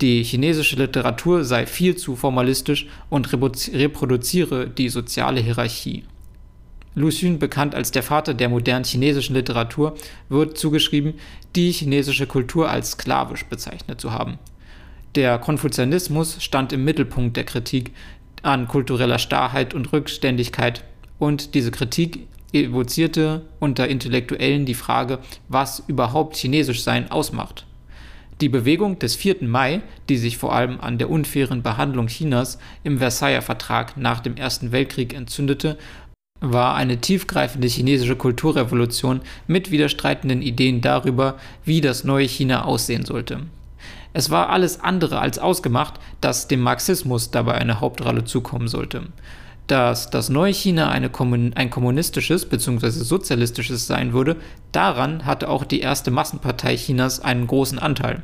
Die 0.00 0.22
chinesische 0.22 0.76
Literatur 0.76 1.44
sei 1.44 1.66
viel 1.66 1.96
zu 1.96 2.14
formalistisch 2.14 2.86
und 3.08 3.32
reproduziere 3.32 4.68
die 4.70 4.88
soziale 4.88 5.40
Hierarchie. 5.40 6.04
Lu 6.94 7.08
Xun, 7.08 7.40
bekannt 7.40 7.74
als 7.74 7.90
der 7.90 8.04
Vater 8.04 8.34
der 8.34 8.48
modernen 8.48 8.84
chinesischen 8.84 9.34
Literatur, 9.34 9.96
wird 10.28 10.58
zugeschrieben, 10.58 11.14
die 11.56 11.72
chinesische 11.72 12.26
Kultur 12.26 12.70
als 12.70 12.92
sklavisch 12.92 13.44
bezeichnet 13.46 14.00
zu 14.00 14.12
haben. 14.12 14.38
Der 15.16 15.38
Konfuzianismus 15.38 16.42
stand 16.42 16.72
im 16.72 16.84
Mittelpunkt 16.84 17.36
der 17.36 17.44
Kritik 17.44 17.92
an 18.42 18.68
kultureller 18.68 19.18
Starrheit 19.18 19.74
und 19.74 19.92
Rückständigkeit 19.92 20.84
und 21.18 21.54
diese 21.54 21.70
Kritik 21.70 22.26
evozierte 22.52 23.42
unter 23.60 23.88
Intellektuellen 23.88 24.66
die 24.66 24.74
Frage, 24.74 25.18
was 25.48 25.84
überhaupt 25.86 26.36
Chinesisch 26.36 26.82
sein 26.82 27.10
ausmacht. 27.10 27.66
Die 28.40 28.48
Bewegung 28.48 28.98
des 28.98 29.16
4. 29.16 29.36
Mai, 29.42 29.82
die 30.08 30.16
sich 30.16 30.38
vor 30.38 30.54
allem 30.54 30.80
an 30.80 30.96
der 30.96 31.10
unfairen 31.10 31.62
Behandlung 31.62 32.06
Chinas 32.06 32.58
im 32.84 32.98
Versailler 32.98 33.42
Vertrag 33.42 33.98
nach 33.98 34.20
dem 34.20 34.36
Ersten 34.36 34.72
Weltkrieg 34.72 35.12
entzündete, 35.12 35.76
war 36.40 36.74
eine 36.74 37.02
tiefgreifende 37.02 37.68
chinesische 37.68 38.16
Kulturrevolution 38.16 39.20
mit 39.46 39.70
widerstreitenden 39.70 40.40
Ideen 40.40 40.80
darüber, 40.80 41.38
wie 41.66 41.82
das 41.82 42.04
neue 42.04 42.26
China 42.26 42.64
aussehen 42.64 43.04
sollte. 43.04 43.40
Es 44.12 44.30
war 44.30 44.50
alles 44.50 44.80
andere 44.80 45.20
als 45.20 45.38
ausgemacht, 45.38 46.00
dass 46.20 46.48
dem 46.48 46.60
Marxismus 46.60 47.30
dabei 47.30 47.54
eine 47.54 47.80
Hauptrolle 47.80 48.24
zukommen 48.24 48.68
sollte 48.68 49.04
dass 49.70 50.10
das 50.10 50.30
neue 50.30 50.52
China 50.52 50.90
Kommun 51.10 51.52
ein 51.54 51.70
kommunistisches 51.70 52.46
bzw. 52.46 52.90
sozialistisches 52.90 53.86
sein 53.86 54.12
würde, 54.12 54.36
daran 54.72 55.26
hatte 55.26 55.48
auch 55.48 55.64
die 55.64 55.80
erste 55.80 56.10
Massenpartei 56.10 56.76
Chinas 56.76 57.20
einen 57.20 57.46
großen 57.46 57.78
Anteil. 57.78 58.22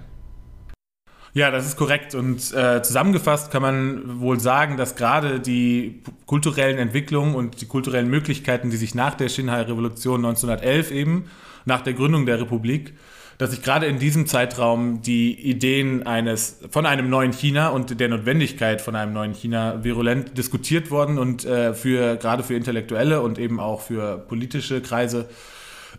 Ja, 1.34 1.50
das 1.50 1.66
ist 1.66 1.76
korrekt. 1.76 2.14
Und 2.14 2.52
äh, 2.54 2.82
zusammengefasst 2.82 3.50
kann 3.50 3.62
man 3.62 4.20
wohl 4.20 4.40
sagen, 4.40 4.76
dass 4.76 4.96
gerade 4.96 5.38
die 5.38 6.02
kulturellen 6.24 6.78
Entwicklungen 6.78 7.34
und 7.34 7.60
die 7.60 7.66
kulturellen 7.66 8.08
Möglichkeiten, 8.08 8.70
die 8.70 8.78
sich 8.78 8.94
nach 8.94 9.14
der 9.14 9.26
Xinhai-Revolution 9.26 10.24
1911 10.24 10.90
eben, 10.90 11.26
nach 11.64 11.82
der 11.82 11.92
Gründung 11.92 12.26
der 12.26 12.40
Republik, 12.40 12.94
dass 13.38 13.50
sich 13.50 13.62
gerade 13.62 13.86
in 13.86 13.98
diesem 13.98 14.26
Zeitraum 14.26 15.02
die 15.02 15.34
Ideen 15.34 16.06
eines 16.06 16.60
von 16.70 16.86
einem 16.86 17.10
neuen 17.10 17.32
China 17.32 17.68
und 17.68 18.00
der 18.00 18.08
Notwendigkeit 18.08 18.80
von 18.80 18.96
einem 18.96 19.12
neuen 19.12 19.34
China 19.34 19.84
virulent 19.84 20.38
diskutiert 20.38 20.90
worden 20.90 21.18
und 21.18 21.44
äh, 21.44 21.74
für 21.74 22.16
gerade 22.16 22.42
für 22.42 22.54
Intellektuelle 22.54 23.20
und 23.20 23.38
eben 23.38 23.60
auch 23.60 23.82
für 23.82 24.18
politische 24.18 24.80
Kreise 24.80 25.28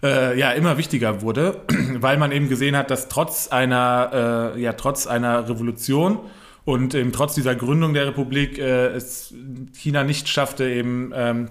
äh, 0.03 0.37
ja 0.37 0.51
immer 0.51 0.77
wichtiger 0.77 1.21
wurde, 1.21 1.61
weil 1.99 2.17
man 2.17 2.31
eben 2.31 2.49
gesehen 2.49 2.75
hat, 2.75 2.89
dass 2.89 3.07
trotz 3.07 3.49
einer 3.49 4.53
äh, 4.55 4.61
ja 4.61 4.73
trotz 4.73 5.05
einer 5.05 5.47
Revolution 5.47 6.19
und 6.65 6.95
eben 6.95 7.11
trotz 7.11 7.35
dieser 7.35 7.55
Gründung 7.55 7.93
der 7.93 8.07
Republik 8.07 8.57
äh, 8.57 8.87
es 8.87 9.33
China 9.73 10.03
nicht 10.03 10.27
schaffte 10.27 10.67
eben 10.67 11.11
ähm, 11.13 11.49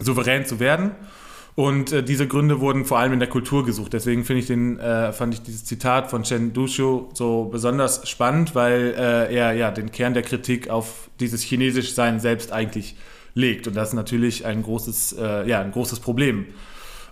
souverän 0.00 0.46
zu 0.46 0.60
werden 0.60 0.92
und 1.56 1.92
äh, 1.92 2.02
diese 2.02 2.26
Gründe 2.26 2.60
wurden 2.60 2.84
vor 2.84 2.98
allem 2.98 3.12
in 3.12 3.20
der 3.20 3.28
Kultur 3.28 3.64
gesucht. 3.64 3.92
Deswegen 3.92 4.24
finde 4.24 4.40
ich 4.40 4.46
den, 4.46 4.78
äh, 4.80 5.12
fand 5.12 5.34
ich 5.34 5.42
dieses 5.42 5.64
Zitat 5.64 6.10
von 6.10 6.24
Chen 6.24 6.52
Duxiu 6.52 7.08
so 7.12 7.44
besonders 7.44 8.08
spannend, 8.08 8.54
weil 8.56 8.94
äh, 8.98 9.34
er 9.34 9.52
ja 9.52 9.70
den 9.70 9.92
Kern 9.92 10.14
der 10.14 10.24
Kritik 10.24 10.68
auf 10.68 11.10
dieses 11.20 11.42
Chinesischsein 11.42 12.18
selbst 12.18 12.52
eigentlich 12.52 12.96
legt. 13.34 13.68
Und 13.68 13.76
das 13.76 13.90
ist 13.90 13.94
natürlich 13.94 14.46
ein 14.46 14.62
großes, 14.62 15.12
äh, 15.12 15.48
ja, 15.48 15.60
ein 15.60 15.70
großes 15.70 16.00
Problem. 16.00 16.46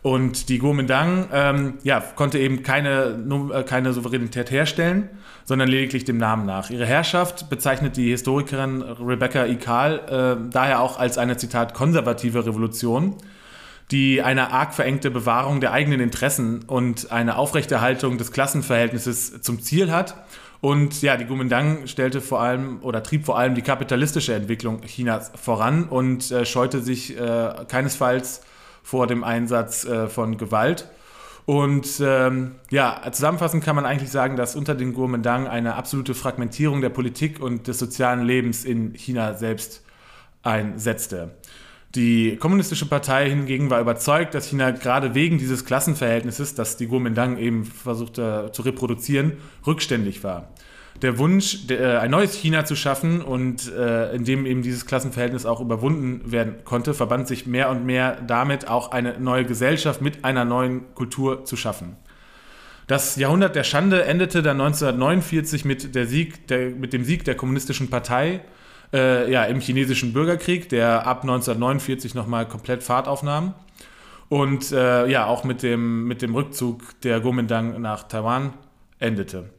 Und 0.02 0.48
die 0.48 0.58
Kuomintang 0.58 1.28
ähm, 1.32 1.74
ja, 1.84 2.00
konnte 2.00 2.40
eben 2.40 2.64
keine, 2.64 3.24
äh, 3.54 3.62
keine 3.62 3.92
Souveränität 3.92 4.50
herstellen, 4.50 5.08
sondern 5.44 5.68
lediglich 5.68 6.04
dem 6.04 6.16
Namen 6.16 6.46
nach. 6.46 6.70
Ihre 6.70 6.86
Herrschaft 6.86 7.48
bezeichnet 7.48 7.96
die 7.96 8.10
Historikerin 8.10 8.82
Rebecca 8.82 9.46
Ikal 9.46 10.00
äh, 10.44 10.50
daher 10.50 10.80
auch 10.80 10.98
als 10.98 11.18
eine, 11.18 11.36
Zitat, 11.36 11.74
konservative 11.74 12.44
Revolution 12.44 13.14
die 13.92 14.22
eine 14.22 14.50
arg 14.50 14.74
verengte 14.74 15.10
Bewahrung 15.10 15.60
der 15.60 15.72
eigenen 15.72 16.00
Interessen 16.00 16.64
und 16.66 17.12
eine 17.12 17.36
Aufrechterhaltung 17.36 18.18
des 18.18 18.32
Klassenverhältnisses 18.32 19.42
zum 19.42 19.62
Ziel 19.62 19.92
hat. 19.92 20.16
Und 20.62 21.02
ja, 21.02 21.16
die 21.16 21.26
Kuomintang 21.26 21.86
stellte 21.86 22.20
vor 22.20 22.40
allem 22.40 22.78
oder 22.82 23.02
trieb 23.02 23.26
vor 23.26 23.36
allem 23.36 23.54
die 23.54 23.62
kapitalistische 23.62 24.32
Entwicklung 24.32 24.80
Chinas 24.82 25.30
voran 25.34 25.84
und 25.84 26.30
äh, 26.30 26.46
scheute 26.46 26.80
sich 26.80 27.18
äh, 27.18 27.54
keinesfalls 27.68 28.42
vor 28.82 29.06
dem 29.06 29.24
Einsatz 29.24 29.84
äh, 29.84 30.08
von 30.08 30.38
Gewalt. 30.38 30.88
Und 31.44 32.00
ähm, 32.00 32.54
ja, 32.70 33.02
zusammenfassend 33.10 33.64
kann 33.64 33.74
man 33.74 33.84
eigentlich 33.84 34.10
sagen, 34.10 34.36
dass 34.36 34.54
unter 34.54 34.74
den 34.74 34.94
Kuomintang 34.94 35.48
eine 35.48 35.74
absolute 35.74 36.14
Fragmentierung 36.14 36.80
der 36.80 36.90
Politik 36.90 37.40
und 37.40 37.66
des 37.66 37.80
sozialen 37.80 38.24
Lebens 38.24 38.64
in 38.64 38.94
China 38.94 39.34
selbst 39.34 39.82
einsetzte. 40.44 41.32
Die 41.94 42.36
Kommunistische 42.36 42.86
Partei 42.86 43.28
hingegen 43.28 43.68
war 43.68 43.80
überzeugt, 43.80 44.34
dass 44.34 44.46
China 44.46 44.70
gerade 44.70 45.14
wegen 45.14 45.36
dieses 45.36 45.66
Klassenverhältnisses, 45.66 46.54
das 46.54 46.78
die 46.78 46.86
Kuomintang 46.86 47.36
eben 47.36 47.66
versuchte 47.66 48.50
zu 48.52 48.62
reproduzieren, 48.62 49.32
rückständig 49.66 50.24
war. 50.24 50.48
Der 51.02 51.18
Wunsch, 51.18 51.68
äh, 51.68 51.96
ein 51.96 52.10
neues 52.10 52.34
China 52.34 52.64
zu 52.64 52.76
schaffen 52.76 53.20
und 53.20 53.70
äh, 53.72 54.14
in 54.14 54.24
dem 54.24 54.46
eben 54.46 54.62
dieses 54.62 54.86
Klassenverhältnis 54.86 55.44
auch 55.44 55.60
überwunden 55.60 56.32
werden 56.32 56.64
konnte, 56.64 56.94
verband 56.94 57.28
sich 57.28 57.46
mehr 57.46 57.68
und 57.70 57.84
mehr 57.84 58.20
damit, 58.26 58.68
auch 58.68 58.92
eine 58.92 59.18
neue 59.18 59.44
Gesellschaft 59.44 60.00
mit 60.00 60.24
einer 60.24 60.44
neuen 60.44 60.94
Kultur 60.94 61.44
zu 61.44 61.56
schaffen. 61.56 61.96
Das 62.86 63.16
Jahrhundert 63.16 63.54
der 63.54 63.64
Schande 63.64 64.04
endete 64.04 64.42
dann 64.42 64.60
1949 64.60 65.64
mit, 65.64 65.92
Sieg 66.08 66.46
der, 66.48 66.70
mit 66.70 66.92
dem 66.92 67.04
Sieg 67.04 67.24
der 67.24 67.34
Kommunistischen 67.34 67.90
Partei 67.90 68.40
äh, 68.92 69.30
ja, 69.30 69.44
im 69.44 69.60
chinesischen 69.60 70.12
Bürgerkrieg, 70.12 70.68
der 70.68 71.06
ab 71.06 71.22
1949 71.22 72.14
nochmal 72.14 72.46
komplett 72.46 72.82
Fahrt 72.82 73.08
aufnahm. 73.08 73.54
Und 74.28 74.72
äh, 74.72 75.06
ja, 75.08 75.26
auch 75.26 75.44
mit 75.44 75.62
dem, 75.62 76.04
mit 76.06 76.22
dem 76.22 76.34
Rückzug 76.34 77.00
der 77.02 77.20
Kuomintang 77.20 77.80
nach 77.80 78.04
Taiwan 78.04 78.54
endete. 78.98 79.50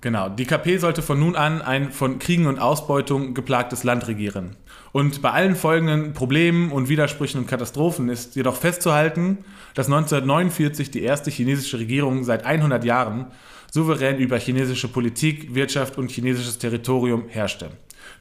Genau, 0.00 0.30
die 0.30 0.46
KP 0.46 0.78
sollte 0.78 1.02
von 1.02 1.20
nun 1.20 1.36
an 1.36 1.60
ein 1.60 1.92
von 1.92 2.18
Kriegen 2.18 2.46
und 2.46 2.58
Ausbeutung 2.58 3.34
geplagtes 3.34 3.84
Land 3.84 4.08
regieren. 4.08 4.56
Und 4.92 5.20
bei 5.20 5.30
allen 5.30 5.56
folgenden 5.56 6.14
Problemen 6.14 6.72
und 6.72 6.88
Widersprüchen 6.88 7.38
und 7.38 7.46
Katastrophen 7.46 8.08
ist 8.08 8.34
jedoch 8.34 8.56
festzuhalten, 8.56 9.44
dass 9.74 9.86
1949 9.86 10.90
die 10.90 11.02
erste 11.02 11.30
chinesische 11.30 11.78
Regierung 11.78 12.24
seit 12.24 12.44
100 12.46 12.82
Jahren 12.82 13.26
souverän 13.70 14.18
über 14.18 14.38
chinesische 14.38 14.88
Politik, 14.88 15.54
Wirtschaft 15.54 15.98
und 15.98 16.10
chinesisches 16.10 16.58
Territorium 16.58 17.24
herrschte. 17.28 17.70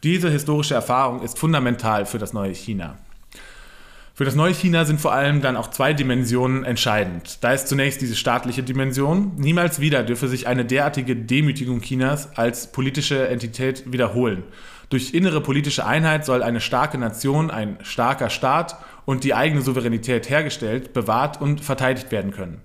Diese 0.03 0.29
historische 0.29 0.73
Erfahrung 0.73 1.21
ist 1.21 1.37
fundamental 1.37 2.05
für 2.05 2.17
das 2.17 2.33
neue 2.33 2.53
China. 2.53 2.97
Für 4.19 4.25
das 4.25 4.35
neue 4.35 4.53
China 4.53 4.83
sind 4.83 4.99
vor 4.99 5.13
allem 5.13 5.41
dann 5.41 5.55
auch 5.55 5.69
zwei 5.69 5.93
Dimensionen 5.93 6.65
entscheidend. 6.65 7.37
Da 7.41 7.53
ist 7.53 7.69
zunächst 7.69 8.01
diese 8.01 8.17
staatliche 8.17 8.63
Dimension. 8.63 9.31
Niemals 9.37 9.79
wieder 9.79 10.03
dürfe 10.03 10.27
sich 10.27 10.45
eine 10.45 10.65
derartige 10.65 11.15
Demütigung 11.15 11.79
Chinas 11.79 12.35
als 12.35 12.69
politische 12.73 13.29
Entität 13.29 13.89
wiederholen. 13.89 14.43
Durch 14.89 15.13
innere 15.13 15.39
politische 15.39 15.85
Einheit 15.85 16.25
soll 16.25 16.43
eine 16.43 16.59
starke 16.59 16.97
Nation, 16.97 17.49
ein 17.49 17.77
starker 17.81 18.29
Staat 18.29 18.75
und 19.05 19.23
die 19.23 19.33
eigene 19.33 19.61
Souveränität 19.61 20.29
hergestellt, 20.29 20.91
bewahrt 20.91 21.39
und 21.39 21.61
verteidigt 21.61 22.11
werden 22.11 22.31
können. 22.31 22.59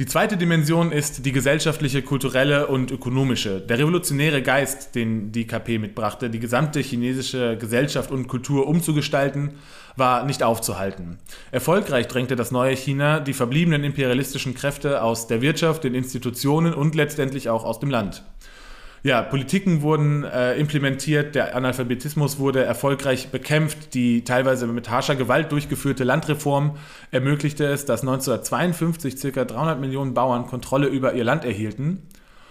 Die 0.00 0.06
zweite 0.06 0.36
Dimension 0.36 0.90
ist 0.90 1.24
die 1.24 1.30
gesellschaftliche, 1.30 2.02
kulturelle 2.02 2.66
und 2.66 2.90
ökonomische. 2.90 3.60
Der 3.60 3.78
revolutionäre 3.78 4.42
Geist, 4.42 4.96
den 4.96 5.30
die 5.30 5.46
KP 5.46 5.78
mitbrachte, 5.78 6.30
die 6.30 6.40
gesamte 6.40 6.80
chinesische 6.80 7.56
Gesellschaft 7.56 8.10
und 8.10 8.26
Kultur 8.26 8.66
umzugestalten, 8.66 9.52
war 9.94 10.24
nicht 10.24 10.42
aufzuhalten. 10.42 11.18
Erfolgreich 11.52 12.08
drängte 12.08 12.34
das 12.34 12.50
neue 12.50 12.74
China 12.74 13.20
die 13.20 13.34
verbliebenen 13.34 13.84
imperialistischen 13.84 14.56
Kräfte 14.56 15.00
aus 15.00 15.28
der 15.28 15.42
Wirtschaft, 15.42 15.84
den 15.84 15.94
Institutionen 15.94 16.74
und 16.74 16.96
letztendlich 16.96 17.48
auch 17.48 17.62
aus 17.62 17.78
dem 17.78 17.90
Land. 17.90 18.24
Ja, 19.04 19.20
Politiken 19.20 19.82
wurden 19.82 20.24
äh, 20.24 20.54
implementiert, 20.54 21.34
der 21.34 21.54
Analphabetismus 21.54 22.38
wurde 22.38 22.64
erfolgreich 22.64 23.28
bekämpft, 23.28 23.92
die 23.92 24.24
teilweise 24.24 24.66
mit 24.66 24.88
harscher 24.88 25.14
Gewalt 25.14 25.52
durchgeführte 25.52 26.04
Landreform 26.04 26.78
ermöglichte 27.10 27.66
es, 27.66 27.84
dass 27.84 28.00
1952 28.00 29.34
ca. 29.34 29.44
300 29.44 29.78
Millionen 29.78 30.14
Bauern 30.14 30.46
Kontrolle 30.46 30.86
über 30.86 31.12
ihr 31.12 31.22
Land 31.22 31.44
erhielten 31.44 32.08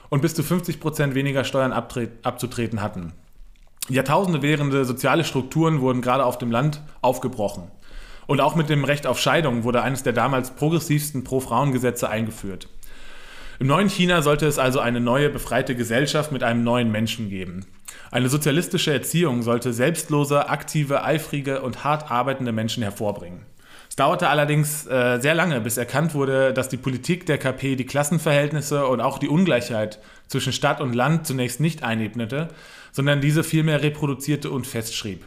und 0.09 0.21
bis 0.21 0.35
zu 0.35 0.43
50 0.43 0.79
Prozent 0.79 1.15
weniger 1.15 1.43
Steuern 1.43 1.73
abzutreten 1.73 2.83
hatten. 2.83 3.13
Jahrtausende 3.89 4.43
währende 4.43 4.85
soziale 4.85 5.23
Strukturen 5.23 5.81
wurden 5.81 6.03
gerade 6.03 6.23
auf 6.23 6.37
dem 6.37 6.51
Land 6.51 6.83
aufgebrochen. 7.01 7.71
Und 8.27 8.41
auch 8.41 8.55
mit 8.55 8.69
dem 8.69 8.83
Recht 8.83 9.07
auf 9.07 9.19
Scheidung 9.19 9.63
wurde 9.63 9.81
eines 9.81 10.03
der 10.03 10.13
damals 10.13 10.51
progressivsten 10.51 11.23
Pro-Frauen-Gesetze 11.23 12.07
eingeführt. 12.07 12.67
Im 13.63 13.69
neuen 13.69 13.87
China 13.87 14.21
sollte 14.21 14.45
es 14.45 14.59
also 14.59 14.81
eine 14.81 14.99
neue, 14.99 15.29
befreite 15.29 15.73
Gesellschaft 15.73 16.33
mit 16.33 16.43
einem 16.43 16.65
neuen 16.65 16.91
Menschen 16.91 17.29
geben. 17.29 17.65
Eine 18.11 18.27
sozialistische 18.27 18.91
Erziehung 18.91 19.41
sollte 19.41 19.71
selbstlose, 19.71 20.49
aktive, 20.49 21.05
eifrige 21.05 21.61
und 21.61 21.85
hart 21.85 22.11
arbeitende 22.11 22.51
Menschen 22.51 22.83
hervorbringen. 22.83 23.45
Es 23.87 23.95
dauerte 23.95 24.27
allerdings 24.27 24.85
äh, 24.87 25.17
sehr 25.21 25.33
lange, 25.33 25.61
bis 25.61 25.77
erkannt 25.77 26.13
wurde, 26.13 26.51
dass 26.51 26.67
die 26.67 26.75
Politik 26.75 27.25
der 27.25 27.37
KP 27.37 27.77
die 27.77 27.85
Klassenverhältnisse 27.85 28.85
und 28.85 28.99
auch 28.99 29.17
die 29.17 29.29
Ungleichheit 29.29 29.99
zwischen 30.27 30.51
Stadt 30.51 30.81
und 30.81 30.91
Land 30.91 31.25
zunächst 31.25 31.61
nicht 31.61 31.83
einebnete, 31.83 32.49
sondern 32.91 33.21
diese 33.21 33.45
vielmehr 33.45 33.81
reproduzierte 33.81 34.51
und 34.51 34.67
festschrieb. 34.67 35.23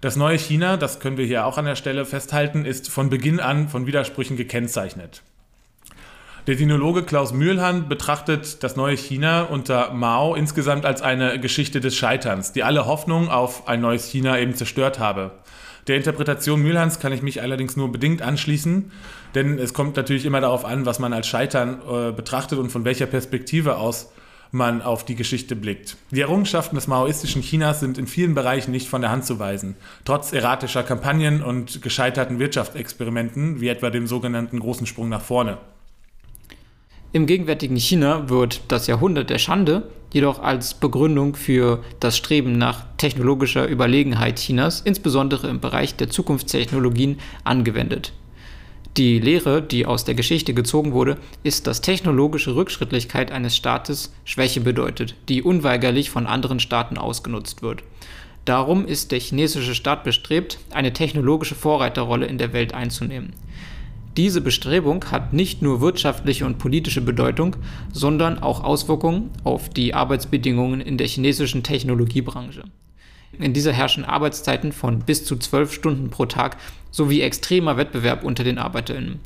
Das 0.00 0.14
neue 0.14 0.38
China, 0.38 0.76
das 0.76 1.00
können 1.00 1.16
wir 1.16 1.26
hier 1.26 1.44
auch 1.44 1.58
an 1.58 1.64
der 1.64 1.74
Stelle 1.74 2.04
festhalten, 2.04 2.64
ist 2.64 2.90
von 2.90 3.10
Beginn 3.10 3.40
an 3.40 3.68
von 3.68 3.88
Widersprüchen 3.88 4.36
gekennzeichnet. 4.36 5.24
Der 6.46 6.56
Sinologe 6.56 7.02
Klaus 7.02 7.32
Mühlhahn 7.32 7.88
betrachtet 7.88 8.62
das 8.62 8.76
neue 8.76 8.96
China 8.96 9.42
unter 9.42 9.92
Mao 9.92 10.36
insgesamt 10.36 10.86
als 10.86 11.02
eine 11.02 11.40
Geschichte 11.40 11.80
des 11.80 11.96
Scheiterns, 11.96 12.52
die 12.52 12.62
alle 12.62 12.86
Hoffnung 12.86 13.28
auf 13.28 13.66
ein 13.66 13.80
neues 13.80 14.04
China 14.04 14.38
eben 14.38 14.54
zerstört 14.54 15.00
habe. 15.00 15.32
Der 15.88 15.96
Interpretation 15.96 16.62
Mühlhans 16.62 17.00
kann 17.00 17.12
ich 17.12 17.20
mich 17.20 17.42
allerdings 17.42 17.74
nur 17.74 17.90
bedingt 17.90 18.22
anschließen, 18.22 18.92
denn 19.34 19.58
es 19.58 19.74
kommt 19.74 19.96
natürlich 19.96 20.24
immer 20.24 20.40
darauf 20.40 20.64
an, 20.64 20.86
was 20.86 21.00
man 21.00 21.12
als 21.12 21.26
Scheitern 21.26 21.80
äh, 21.80 22.12
betrachtet 22.12 22.60
und 22.60 22.70
von 22.70 22.84
welcher 22.84 23.06
Perspektive 23.06 23.78
aus 23.78 24.12
man 24.52 24.82
auf 24.82 25.04
die 25.04 25.16
Geschichte 25.16 25.56
blickt. 25.56 25.96
Die 26.12 26.20
Errungenschaften 26.20 26.76
des 26.76 26.86
maoistischen 26.86 27.42
Chinas 27.42 27.80
sind 27.80 27.98
in 27.98 28.06
vielen 28.06 28.36
Bereichen 28.36 28.70
nicht 28.70 28.88
von 28.88 29.00
der 29.00 29.10
Hand 29.10 29.24
zu 29.24 29.40
weisen, 29.40 29.74
trotz 30.04 30.32
erratischer 30.32 30.84
Kampagnen 30.84 31.42
und 31.42 31.82
gescheiterten 31.82 32.38
Wirtschaftsexperimenten, 32.38 33.60
wie 33.60 33.66
etwa 33.66 33.90
dem 33.90 34.06
sogenannten 34.06 34.60
großen 34.60 34.86
Sprung 34.86 35.08
nach 35.08 35.22
vorne. 35.22 35.58
Im 37.12 37.26
gegenwärtigen 37.26 37.76
China 37.76 38.28
wird 38.28 38.60
das 38.68 38.86
Jahrhundert 38.86 39.30
der 39.30 39.38
Schande 39.38 39.90
jedoch 40.12 40.40
als 40.40 40.74
Begründung 40.74 41.34
für 41.34 41.82
das 42.00 42.16
Streben 42.16 42.58
nach 42.58 42.84
technologischer 42.96 43.68
Überlegenheit 43.68 44.38
Chinas, 44.38 44.80
insbesondere 44.80 45.48
im 45.48 45.60
Bereich 45.60 45.96
der 45.96 46.10
Zukunftstechnologien, 46.10 47.18
angewendet. 47.44 48.12
Die 48.96 49.18
Lehre, 49.18 49.60
die 49.60 49.84
aus 49.84 50.04
der 50.04 50.14
Geschichte 50.14 50.54
gezogen 50.54 50.92
wurde, 50.92 51.18
ist, 51.42 51.66
dass 51.66 51.82
technologische 51.82 52.54
Rückschrittlichkeit 52.54 53.30
eines 53.30 53.54
Staates 53.54 54.14
Schwäche 54.24 54.62
bedeutet, 54.62 55.16
die 55.28 55.42
unweigerlich 55.42 56.08
von 56.08 56.26
anderen 56.26 56.60
Staaten 56.60 56.96
ausgenutzt 56.96 57.60
wird. 57.60 57.82
Darum 58.46 58.86
ist 58.86 59.12
der 59.12 59.20
chinesische 59.20 59.74
Staat 59.74 60.02
bestrebt, 60.02 60.58
eine 60.70 60.94
technologische 60.94 61.54
Vorreiterrolle 61.54 62.26
in 62.26 62.38
der 62.38 62.54
Welt 62.54 62.72
einzunehmen. 62.72 63.34
Diese 64.16 64.40
Bestrebung 64.40 65.04
hat 65.10 65.34
nicht 65.34 65.60
nur 65.60 65.82
wirtschaftliche 65.82 66.46
und 66.46 66.56
politische 66.56 67.02
Bedeutung, 67.02 67.56
sondern 67.92 68.38
auch 68.38 68.64
Auswirkungen 68.64 69.30
auf 69.44 69.68
die 69.68 69.92
Arbeitsbedingungen 69.92 70.80
in 70.80 70.96
der 70.96 71.06
chinesischen 71.06 71.62
Technologiebranche. 71.62 72.64
In 73.38 73.52
dieser 73.52 73.72
herrschen 73.72 74.06
Arbeitszeiten 74.06 74.72
von 74.72 75.00
bis 75.00 75.26
zu 75.26 75.36
zwölf 75.36 75.74
Stunden 75.74 76.08
pro 76.08 76.24
Tag 76.24 76.56
sowie 76.90 77.20
extremer 77.20 77.76
Wettbewerb 77.76 78.24
unter 78.24 78.42
den 78.42 78.56
ArbeiterInnen. 78.56 79.20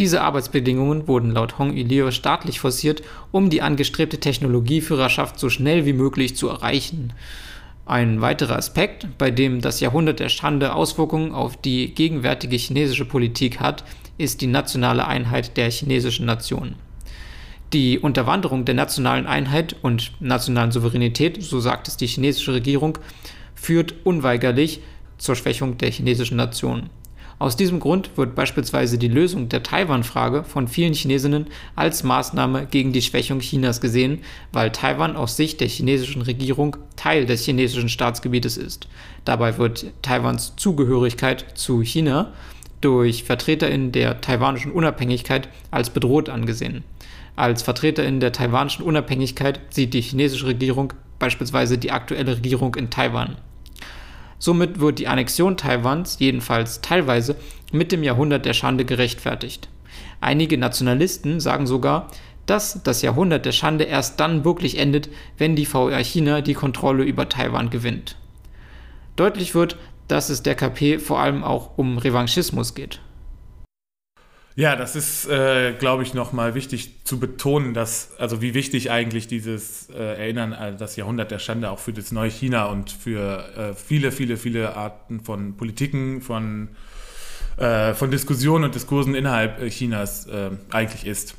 Diese 0.00 0.22
Arbeitsbedingungen 0.22 1.06
wurden 1.06 1.30
laut 1.30 1.58
Hong 1.58 1.76
Ilio 1.76 2.10
staatlich 2.10 2.58
forciert, 2.58 3.02
um 3.30 3.48
die 3.48 3.62
angestrebte 3.62 4.18
Technologieführerschaft 4.18 5.38
so 5.38 5.48
schnell 5.48 5.86
wie 5.86 5.92
möglich 5.92 6.36
zu 6.36 6.48
erreichen. 6.48 7.12
Ein 7.86 8.20
weiterer 8.20 8.56
Aspekt, 8.56 9.06
bei 9.16 9.30
dem 9.30 9.60
das 9.60 9.78
Jahrhundert 9.78 10.18
der 10.18 10.28
Schande 10.28 10.74
Auswirkungen 10.74 11.32
auf 11.32 11.56
die 11.56 11.94
gegenwärtige 11.94 12.56
chinesische 12.56 13.04
Politik 13.04 13.60
hat, 13.60 13.84
ist 14.18 14.40
die 14.40 14.46
nationale 14.46 15.06
Einheit 15.06 15.56
der 15.56 15.70
chinesischen 15.70 16.26
Nation. 16.26 16.74
Die 17.72 17.98
Unterwanderung 17.98 18.64
der 18.64 18.74
nationalen 18.74 19.26
Einheit 19.26 19.76
und 19.82 20.12
nationalen 20.20 20.70
Souveränität, 20.70 21.42
so 21.42 21.60
sagt 21.60 21.88
es 21.88 21.96
die 21.96 22.06
chinesische 22.06 22.52
Regierung, 22.52 22.98
führt 23.54 23.94
unweigerlich 24.04 24.80
zur 25.18 25.34
Schwächung 25.34 25.76
der 25.78 25.90
chinesischen 25.90 26.36
Nation. 26.36 26.90
Aus 27.38 27.54
diesem 27.54 27.80
Grund 27.80 28.16
wird 28.16 28.34
beispielsweise 28.34 28.96
die 28.96 29.08
Lösung 29.08 29.50
der 29.50 29.62
Taiwan-Frage 29.62 30.42
von 30.44 30.68
vielen 30.68 30.94
Chinesinnen 30.94 31.48
als 31.74 32.02
Maßnahme 32.02 32.66
gegen 32.66 32.94
die 32.94 33.02
Schwächung 33.02 33.40
Chinas 33.40 33.82
gesehen, 33.82 34.20
weil 34.52 34.70
Taiwan 34.70 35.16
aus 35.16 35.36
Sicht 35.36 35.60
der 35.60 35.68
chinesischen 35.68 36.22
Regierung 36.22 36.78
Teil 36.96 37.26
des 37.26 37.44
chinesischen 37.44 37.90
Staatsgebietes 37.90 38.56
ist. 38.56 38.88
Dabei 39.26 39.58
wird 39.58 39.86
Taiwans 40.00 40.54
Zugehörigkeit 40.56 41.44
zu 41.54 41.82
China 41.82 42.32
durch 42.80 43.24
VertreterInnen 43.24 43.92
der 43.92 44.20
taiwanischen 44.20 44.72
Unabhängigkeit 44.72 45.48
als 45.70 45.90
bedroht 45.90 46.28
angesehen. 46.28 46.84
Als 47.36 47.62
VertreterInnen 47.62 48.20
der 48.20 48.32
taiwanischen 48.32 48.84
Unabhängigkeit 48.84 49.60
sieht 49.70 49.94
die 49.94 50.00
chinesische 50.00 50.46
Regierung 50.46 50.92
beispielsweise 51.18 51.78
die 51.78 51.90
aktuelle 51.90 52.36
Regierung 52.36 52.74
in 52.74 52.90
Taiwan. 52.90 53.36
Somit 54.38 54.80
wird 54.80 54.98
die 54.98 55.08
Annexion 55.08 55.56
Taiwans 55.56 56.18
jedenfalls 56.18 56.80
teilweise 56.82 57.36
mit 57.72 57.92
dem 57.92 58.02
Jahrhundert 58.02 58.44
der 58.44 58.52
Schande 58.52 58.84
gerechtfertigt. 58.84 59.68
Einige 60.20 60.58
Nationalisten 60.58 61.40
sagen 61.40 61.66
sogar, 61.66 62.08
dass 62.44 62.82
das 62.82 63.02
Jahrhundert 63.02 63.44
der 63.44 63.52
Schande 63.52 63.84
erst 63.84 64.20
dann 64.20 64.44
wirklich 64.44 64.78
endet, 64.78 65.08
wenn 65.36 65.56
die 65.56 65.66
VR 65.66 65.98
China 65.98 66.40
die 66.40 66.54
Kontrolle 66.54 67.02
über 67.04 67.28
Taiwan 67.28 67.70
gewinnt. 67.70 68.16
Deutlich 69.16 69.54
wird, 69.54 69.76
dass 70.08 70.30
es 70.30 70.42
der 70.42 70.54
KP 70.54 70.98
vor 70.98 71.20
allem 71.20 71.44
auch 71.44 71.78
um 71.78 71.98
Revanchismus 71.98 72.74
geht. 72.74 73.00
Ja, 74.58 74.74
das 74.74 74.96
ist, 74.96 75.28
äh, 75.28 75.74
glaube 75.74 76.02
ich, 76.02 76.14
nochmal 76.14 76.54
wichtig 76.54 77.04
zu 77.04 77.20
betonen, 77.20 77.74
dass, 77.74 78.12
also 78.18 78.40
wie 78.40 78.54
wichtig 78.54 78.90
eigentlich 78.90 79.28
dieses 79.28 79.90
äh, 79.90 79.98
Erinnern 79.98 80.54
an 80.54 80.78
das 80.78 80.96
Jahrhundert 80.96 81.30
der 81.30 81.38
Schande 81.38 81.70
auch 81.70 81.78
für 81.78 81.92
das 81.92 82.10
neue 82.10 82.30
China 82.30 82.64
und 82.64 82.90
für 82.90 83.44
äh, 83.54 83.74
viele, 83.74 84.12
viele, 84.12 84.38
viele 84.38 84.74
Arten 84.74 85.20
von 85.20 85.58
Politiken, 85.58 86.22
von, 86.22 86.68
äh, 87.58 87.92
von 87.92 88.10
Diskussionen 88.10 88.64
und 88.64 88.74
Diskursen 88.74 89.14
innerhalb 89.14 89.60
äh, 89.60 89.68
Chinas 89.68 90.26
äh, 90.26 90.48
eigentlich 90.70 91.06
ist. 91.06 91.34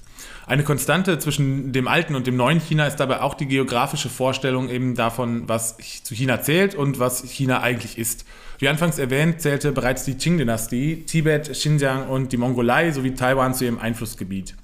Eine 0.46 0.64
Konstante 0.64 1.20
zwischen 1.20 1.74
dem 1.74 1.88
alten 1.88 2.16
und 2.16 2.26
dem 2.26 2.38
neuen 2.38 2.60
China 2.60 2.88
ist 2.88 2.98
dabei 2.98 3.22
auch 3.22 3.34
die 3.34 3.48
geografische 3.48 4.10
Vorstellung 4.10 4.70
eben 4.70 4.96
davon, 4.96 5.48
was 5.48 5.78
zu 6.04 6.16
China 6.16 6.42
zählt 6.42 6.74
und 6.74 7.00
was 7.00 7.24
China 7.24 7.62
eigentlich 7.62 7.98
ist. 7.98 8.26
Wie 8.60 8.70
anfangs 8.70 8.98
erwähnt, 8.98 9.42
zählte 9.42 9.72
bereits 9.72 10.06
die 10.06 10.16
Qing-Dynastie 10.16 11.04
Tibet, 11.06 11.52
Xinjiang 11.52 12.08
und 12.08 12.32
die 12.32 12.38
Mongolei 12.38 12.92
sowie 12.92 13.14
Taiwan 13.14 13.54
zu 13.54 13.66
ihrem 13.66 13.78
Einflussgebiet. 13.78 14.56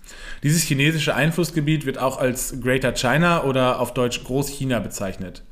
Dieses 0.41 0.63
chinesische 0.63 1.15
Einflussgebiet 1.15 1.85
wird 1.85 1.99
auch 1.99 2.17
als 2.17 2.59
Greater 2.61 2.93
China 2.93 3.43
oder 3.43 3.79
auf 3.79 3.93
Deutsch 3.93 4.23
Großchina 4.23 4.79
bezeichnet. 4.79 5.43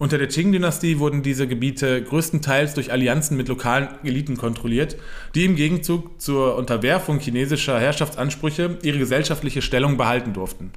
Unter 0.00 0.16
der 0.16 0.28
Qing-Dynastie 0.28 0.98
wurden 0.98 1.22
diese 1.22 1.46
Gebiete 1.46 2.02
größtenteils 2.02 2.72
durch 2.72 2.90
Allianzen 2.90 3.36
mit 3.36 3.48
lokalen 3.48 3.88
Eliten 4.02 4.38
kontrolliert, 4.38 4.96
die 5.34 5.44
im 5.44 5.56
Gegenzug 5.56 6.18
zur 6.18 6.56
Unterwerfung 6.56 7.18
chinesischer 7.18 7.78
Herrschaftsansprüche 7.78 8.78
ihre 8.82 8.96
gesellschaftliche 8.96 9.60
Stellung 9.60 9.98
behalten 9.98 10.32
durften. 10.32 10.70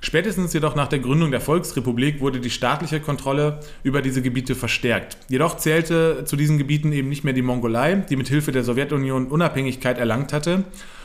Spätestens 0.00 0.52
jedoch 0.52 0.76
nach 0.76 0.86
der 0.86 1.00
Gründung 1.00 1.32
der 1.32 1.40
Volksrepublik 1.40 2.20
wurde 2.20 2.38
die 2.38 2.50
staatliche 2.50 3.00
Kontrolle 3.00 3.58
über 3.82 4.00
diese 4.00 4.22
Gebiete 4.22 4.54
verstärkt. 4.54 5.18
Jedoch 5.28 5.56
zählte 5.56 6.22
zu 6.24 6.36
diesen 6.36 6.56
Gebieten 6.56 6.92
eben 6.92 7.08
nicht 7.08 7.24
mehr 7.24 7.34
die 7.34 7.42
Mongolei, 7.42 7.96
die 7.96 8.14
mit 8.14 8.28
Hilfe 8.28 8.52
der 8.52 8.62
Sowjetunion 8.62 9.26
Unabhängigkeit 9.26 9.98
erlangt 9.98 10.32
hatte, 10.32 10.62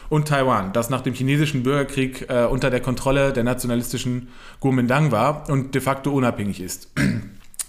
und 0.09 0.27
Taiwan, 0.27 0.73
das 0.73 0.91
nach 0.91 1.01
dem 1.01 1.15
chinesischen 1.15 1.63
Bürgerkrieg 1.63 2.29
äh, 2.29 2.45
unter 2.45 2.69
der 2.69 2.81
Kontrolle 2.81 3.33
der 3.33 3.43
nationalistischen 3.43 4.27
Kuomintang 4.59 5.11
war 5.11 5.49
und 5.49 5.73
de 5.73 5.81
facto 5.81 6.11
unabhängig 6.11 6.61
ist. 6.61 6.91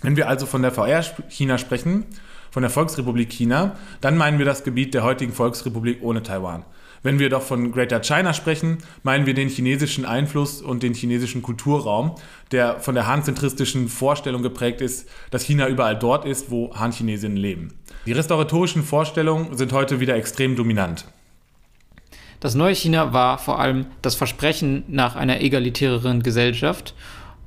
Wenn 0.04 0.18
wir 0.18 0.28
also 0.28 0.44
von 0.44 0.60
der 0.60 0.70
VR-China 0.70 1.56
sprechen, 1.56 2.04
von 2.50 2.62
der 2.62 2.68
Volksrepublik 2.68 3.32
China, 3.32 3.74
dann 4.02 4.18
meinen 4.18 4.38
wir 4.38 4.44
das 4.44 4.62
Gebiet 4.62 4.92
der 4.92 5.02
heutigen 5.02 5.32
Volksrepublik 5.32 6.02
ohne 6.02 6.22
Taiwan. 6.22 6.66
Wenn 7.02 7.18
wir 7.18 7.30
doch 7.30 7.40
von 7.40 7.72
Greater 7.72 8.02
China 8.02 8.34
sprechen, 8.34 8.78
meinen 9.02 9.24
wir 9.24 9.32
den 9.32 9.48
chinesischen 9.48 10.04
Einfluss 10.04 10.60
und 10.60 10.82
den 10.82 10.92
chinesischen 10.92 11.40
Kulturraum, 11.40 12.16
der 12.52 12.80
von 12.80 12.94
der 12.94 13.06
Han-zentristischen 13.06 13.88
Vorstellung 13.88 14.42
geprägt 14.42 14.82
ist, 14.82 15.08
dass 15.30 15.42
China 15.42 15.68
überall 15.68 15.98
dort 15.98 16.26
ist, 16.26 16.50
wo 16.50 16.76
Han-Chinesinnen 16.76 17.38
leben. 17.38 17.72
Die 18.04 18.12
restauratorischen 18.12 18.82
Vorstellungen 18.82 19.56
sind 19.56 19.72
heute 19.72 20.00
wieder 20.00 20.16
extrem 20.16 20.54
dominant. 20.54 21.06
Das 22.40 22.54
neue 22.54 22.74
China 22.74 23.14
war 23.14 23.38
vor 23.38 23.58
allem 23.58 23.86
das 24.02 24.16
Versprechen 24.16 24.84
nach 24.86 25.16
einer 25.16 25.40
egalitäreren 25.40 26.22
Gesellschaft. 26.22 26.94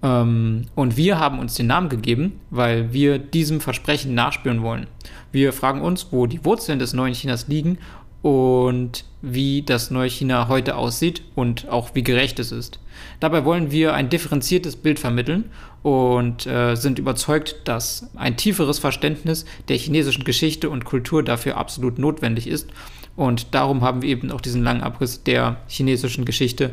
Ähm, 0.03 0.65
und 0.75 0.97
wir 0.97 1.19
haben 1.19 1.39
uns 1.39 1.55
den 1.55 1.67
Namen 1.67 1.89
gegeben, 1.89 2.39
weil 2.49 2.93
wir 2.93 3.19
diesem 3.19 3.61
Versprechen 3.61 4.13
nachspüren 4.13 4.61
wollen. 4.61 4.87
Wir 5.31 5.53
fragen 5.53 5.81
uns, 5.81 6.07
wo 6.11 6.27
die 6.27 6.43
Wurzeln 6.45 6.79
des 6.79 6.93
neuen 6.93 7.13
Chinas 7.13 7.47
liegen 7.47 7.77
und 8.21 9.05
wie 9.21 9.61
das 9.61 9.91
neue 9.91 10.09
China 10.09 10.47
heute 10.47 10.75
aussieht 10.75 11.21
und 11.35 11.69
auch 11.69 11.93
wie 11.93 12.03
gerecht 12.03 12.39
es 12.39 12.51
ist. 12.51 12.79
Dabei 13.19 13.45
wollen 13.45 13.71
wir 13.71 13.93
ein 13.93 14.09
differenziertes 14.09 14.75
Bild 14.75 14.99
vermitteln 14.99 15.45
und 15.83 16.45
äh, 16.47 16.75
sind 16.75 16.99
überzeugt, 16.99 17.55
dass 17.65 18.09
ein 18.15 18.37
tieferes 18.37 18.79
Verständnis 18.79 19.45
der 19.67 19.77
chinesischen 19.77 20.23
Geschichte 20.23 20.69
und 20.69 20.85
Kultur 20.85 21.23
dafür 21.23 21.57
absolut 21.57 21.99
notwendig 21.99 22.47
ist 22.47 22.69
und 23.15 23.53
darum 23.53 23.81
haben 23.81 24.01
wir 24.01 24.09
eben 24.09 24.31
auch 24.31 24.41
diesen 24.41 24.63
langen 24.63 24.83
Abriss 24.83 25.23
der 25.23 25.57
chinesischen 25.67 26.23
Geschichte 26.23 26.71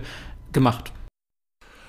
gemacht. 0.52 0.92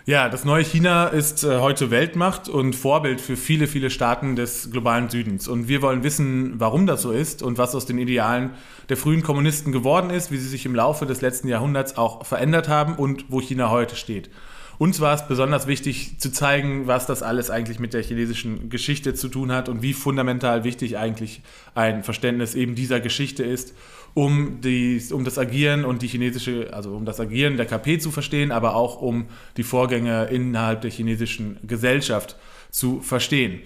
Ja, 0.07 0.29
das 0.29 0.45
neue 0.45 0.63
China 0.63 1.07
ist 1.07 1.43
äh, 1.43 1.57
heute 1.57 1.89
Weltmacht 1.89 2.47
und 2.47 2.75
Vorbild 2.75 3.19
für 3.19 3.35
viele, 3.35 3.65
viele 3.65 3.89
Staaten 3.89 4.35
des 4.35 4.69
globalen 4.69 5.09
Südens. 5.09 5.47
Und 5.47 5.67
wir 5.67 5.81
wollen 5.81 6.03
wissen, 6.03 6.59
warum 6.59 6.85
das 6.85 7.01
so 7.01 7.09
ist 7.09 7.41
und 7.41 7.57
was 7.57 7.73
aus 7.73 7.87
den 7.87 7.97
Idealen 7.97 8.51
der 8.89 8.97
frühen 8.97 9.23
Kommunisten 9.23 9.71
geworden 9.71 10.11
ist, 10.11 10.29
wie 10.29 10.37
sie 10.37 10.47
sich 10.47 10.67
im 10.67 10.75
Laufe 10.75 11.07
des 11.07 11.21
letzten 11.21 11.47
Jahrhunderts 11.47 11.97
auch 11.97 12.23
verändert 12.23 12.69
haben 12.69 12.93
und 12.93 13.25
wo 13.29 13.41
China 13.41 13.71
heute 13.71 13.95
steht. 13.95 14.29
Uns 14.77 14.99
war 14.99 15.15
es 15.15 15.27
besonders 15.27 15.65
wichtig 15.65 16.19
zu 16.19 16.31
zeigen, 16.31 16.85
was 16.85 17.07
das 17.07 17.23
alles 17.23 17.49
eigentlich 17.49 17.79
mit 17.79 17.95
der 17.95 18.03
chinesischen 18.03 18.69
Geschichte 18.69 19.15
zu 19.15 19.27
tun 19.27 19.51
hat 19.51 19.69
und 19.69 19.81
wie 19.81 19.93
fundamental 19.93 20.63
wichtig 20.63 20.99
eigentlich 20.99 21.41
ein 21.73 22.03
Verständnis 22.03 22.53
eben 22.53 22.75
dieser 22.75 22.99
Geschichte 22.99 23.43
ist, 23.43 23.73
um, 24.15 24.61
die, 24.61 25.01
um 25.11 25.25
das 25.25 25.37
Agieren 25.37 25.85
und 25.85 26.01
die 26.01 26.07
chinesische, 26.07 26.73
also 26.73 26.95
um 26.95 27.05
das 27.05 27.19
Agieren 27.19 27.57
der 27.57 27.65
KP 27.67 27.99
zu 27.99 28.11
verstehen, 28.11 28.51
aber 28.51 28.75
auch 28.75 29.01
um 29.01 29.25
die 29.57 29.63
Vorgänge 29.63 30.25
innerhalb 30.31 30.81
der 30.81 30.89
chinesischen 30.89 31.59
Gesellschaft 31.63 32.37
zu 32.71 33.01
verstehen. 33.01 33.61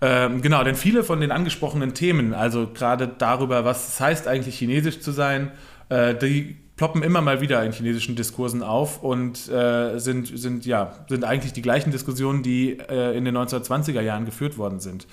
Ähm, 0.00 0.40
genau, 0.40 0.62
denn 0.62 0.76
viele 0.76 1.02
von 1.02 1.20
den 1.20 1.32
angesprochenen 1.32 1.94
Themen, 1.94 2.32
also 2.32 2.68
gerade 2.72 3.08
darüber, 3.18 3.64
was 3.64 3.88
es 3.88 4.00
heißt 4.00 4.28
eigentlich 4.28 4.56
chinesisch 4.56 5.00
zu 5.00 5.10
sein, 5.10 5.50
äh, 5.88 6.14
die 6.14 6.56
ploppen 6.76 7.02
immer 7.02 7.20
mal 7.20 7.40
wieder 7.40 7.64
in 7.64 7.72
chinesischen 7.72 8.14
Diskursen 8.14 8.62
auf 8.62 9.02
und 9.02 9.48
äh, 9.48 9.98
sind, 9.98 10.28
sind, 10.38 10.64
ja, 10.64 11.04
sind 11.08 11.24
eigentlich 11.24 11.52
die 11.52 11.62
gleichen 11.62 11.90
Diskussionen, 11.90 12.44
die 12.44 12.78
äh, 12.78 13.16
in 13.16 13.24
den 13.24 13.36
1920er 13.36 14.00
Jahren 14.00 14.26
geführt 14.26 14.58
worden 14.58 14.78
sind. 14.78 15.08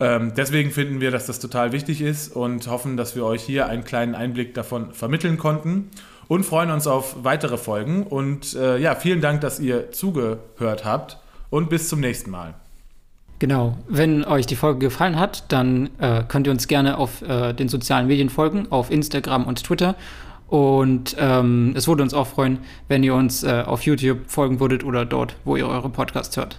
Ähm, 0.00 0.32
deswegen 0.36 0.70
finden 0.70 1.00
wir, 1.00 1.10
dass 1.10 1.26
das 1.26 1.40
total 1.40 1.72
wichtig 1.72 2.00
ist 2.00 2.34
und 2.34 2.66
hoffen, 2.68 2.96
dass 2.96 3.16
wir 3.16 3.24
euch 3.24 3.42
hier 3.42 3.66
einen 3.66 3.84
kleinen 3.84 4.14
Einblick 4.14 4.54
davon 4.54 4.92
vermitteln 4.92 5.38
konnten 5.38 5.90
und 6.28 6.44
freuen 6.44 6.70
uns 6.70 6.86
auf 6.86 7.24
weitere 7.24 7.58
Folgen. 7.58 8.04
Und 8.04 8.54
äh, 8.54 8.78
ja, 8.78 8.94
vielen 8.94 9.20
Dank, 9.20 9.40
dass 9.40 9.58
ihr 9.58 9.90
zugehört 9.90 10.84
habt 10.84 11.18
und 11.50 11.68
bis 11.68 11.88
zum 11.88 12.00
nächsten 12.00 12.30
Mal. 12.30 12.54
Genau, 13.40 13.78
wenn 13.88 14.24
euch 14.24 14.46
die 14.46 14.56
Folge 14.56 14.80
gefallen 14.80 15.18
hat, 15.18 15.44
dann 15.52 15.90
äh, 15.98 16.24
könnt 16.26 16.46
ihr 16.48 16.52
uns 16.52 16.66
gerne 16.66 16.98
auf 16.98 17.22
äh, 17.22 17.52
den 17.52 17.68
sozialen 17.68 18.08
Medien 18.08 18.30
folgen, 18.30 18.66
auf 18.70 18.90
Instagram 18.90 19.46
und 19.46 19.62
Twitter 19.62 19.94
und 20.48 21.14
ähm, 21.18 21.74
es 21.76 21.86
würde 21.86 22.02
uns 22.02 22.14
auch 22.14 22.26
freuen, 22.26 22.58
wenn 22.88 23.02
ihr 23.02 23.14
uns 23.14 23.44
äh, 23.44 23.62
auf 23.66 23.82
YouTube 23.82 24.20
folgen 24.26 24.60
würdet 24.60 24.82
oder 24.82 25.04
dort, 25.04 25.36
wo 25.44 25.56
ihr 25.56 25.68
eure 25.68 25.90
Podcasts 25.90 26.36
hört. 26.36 26.58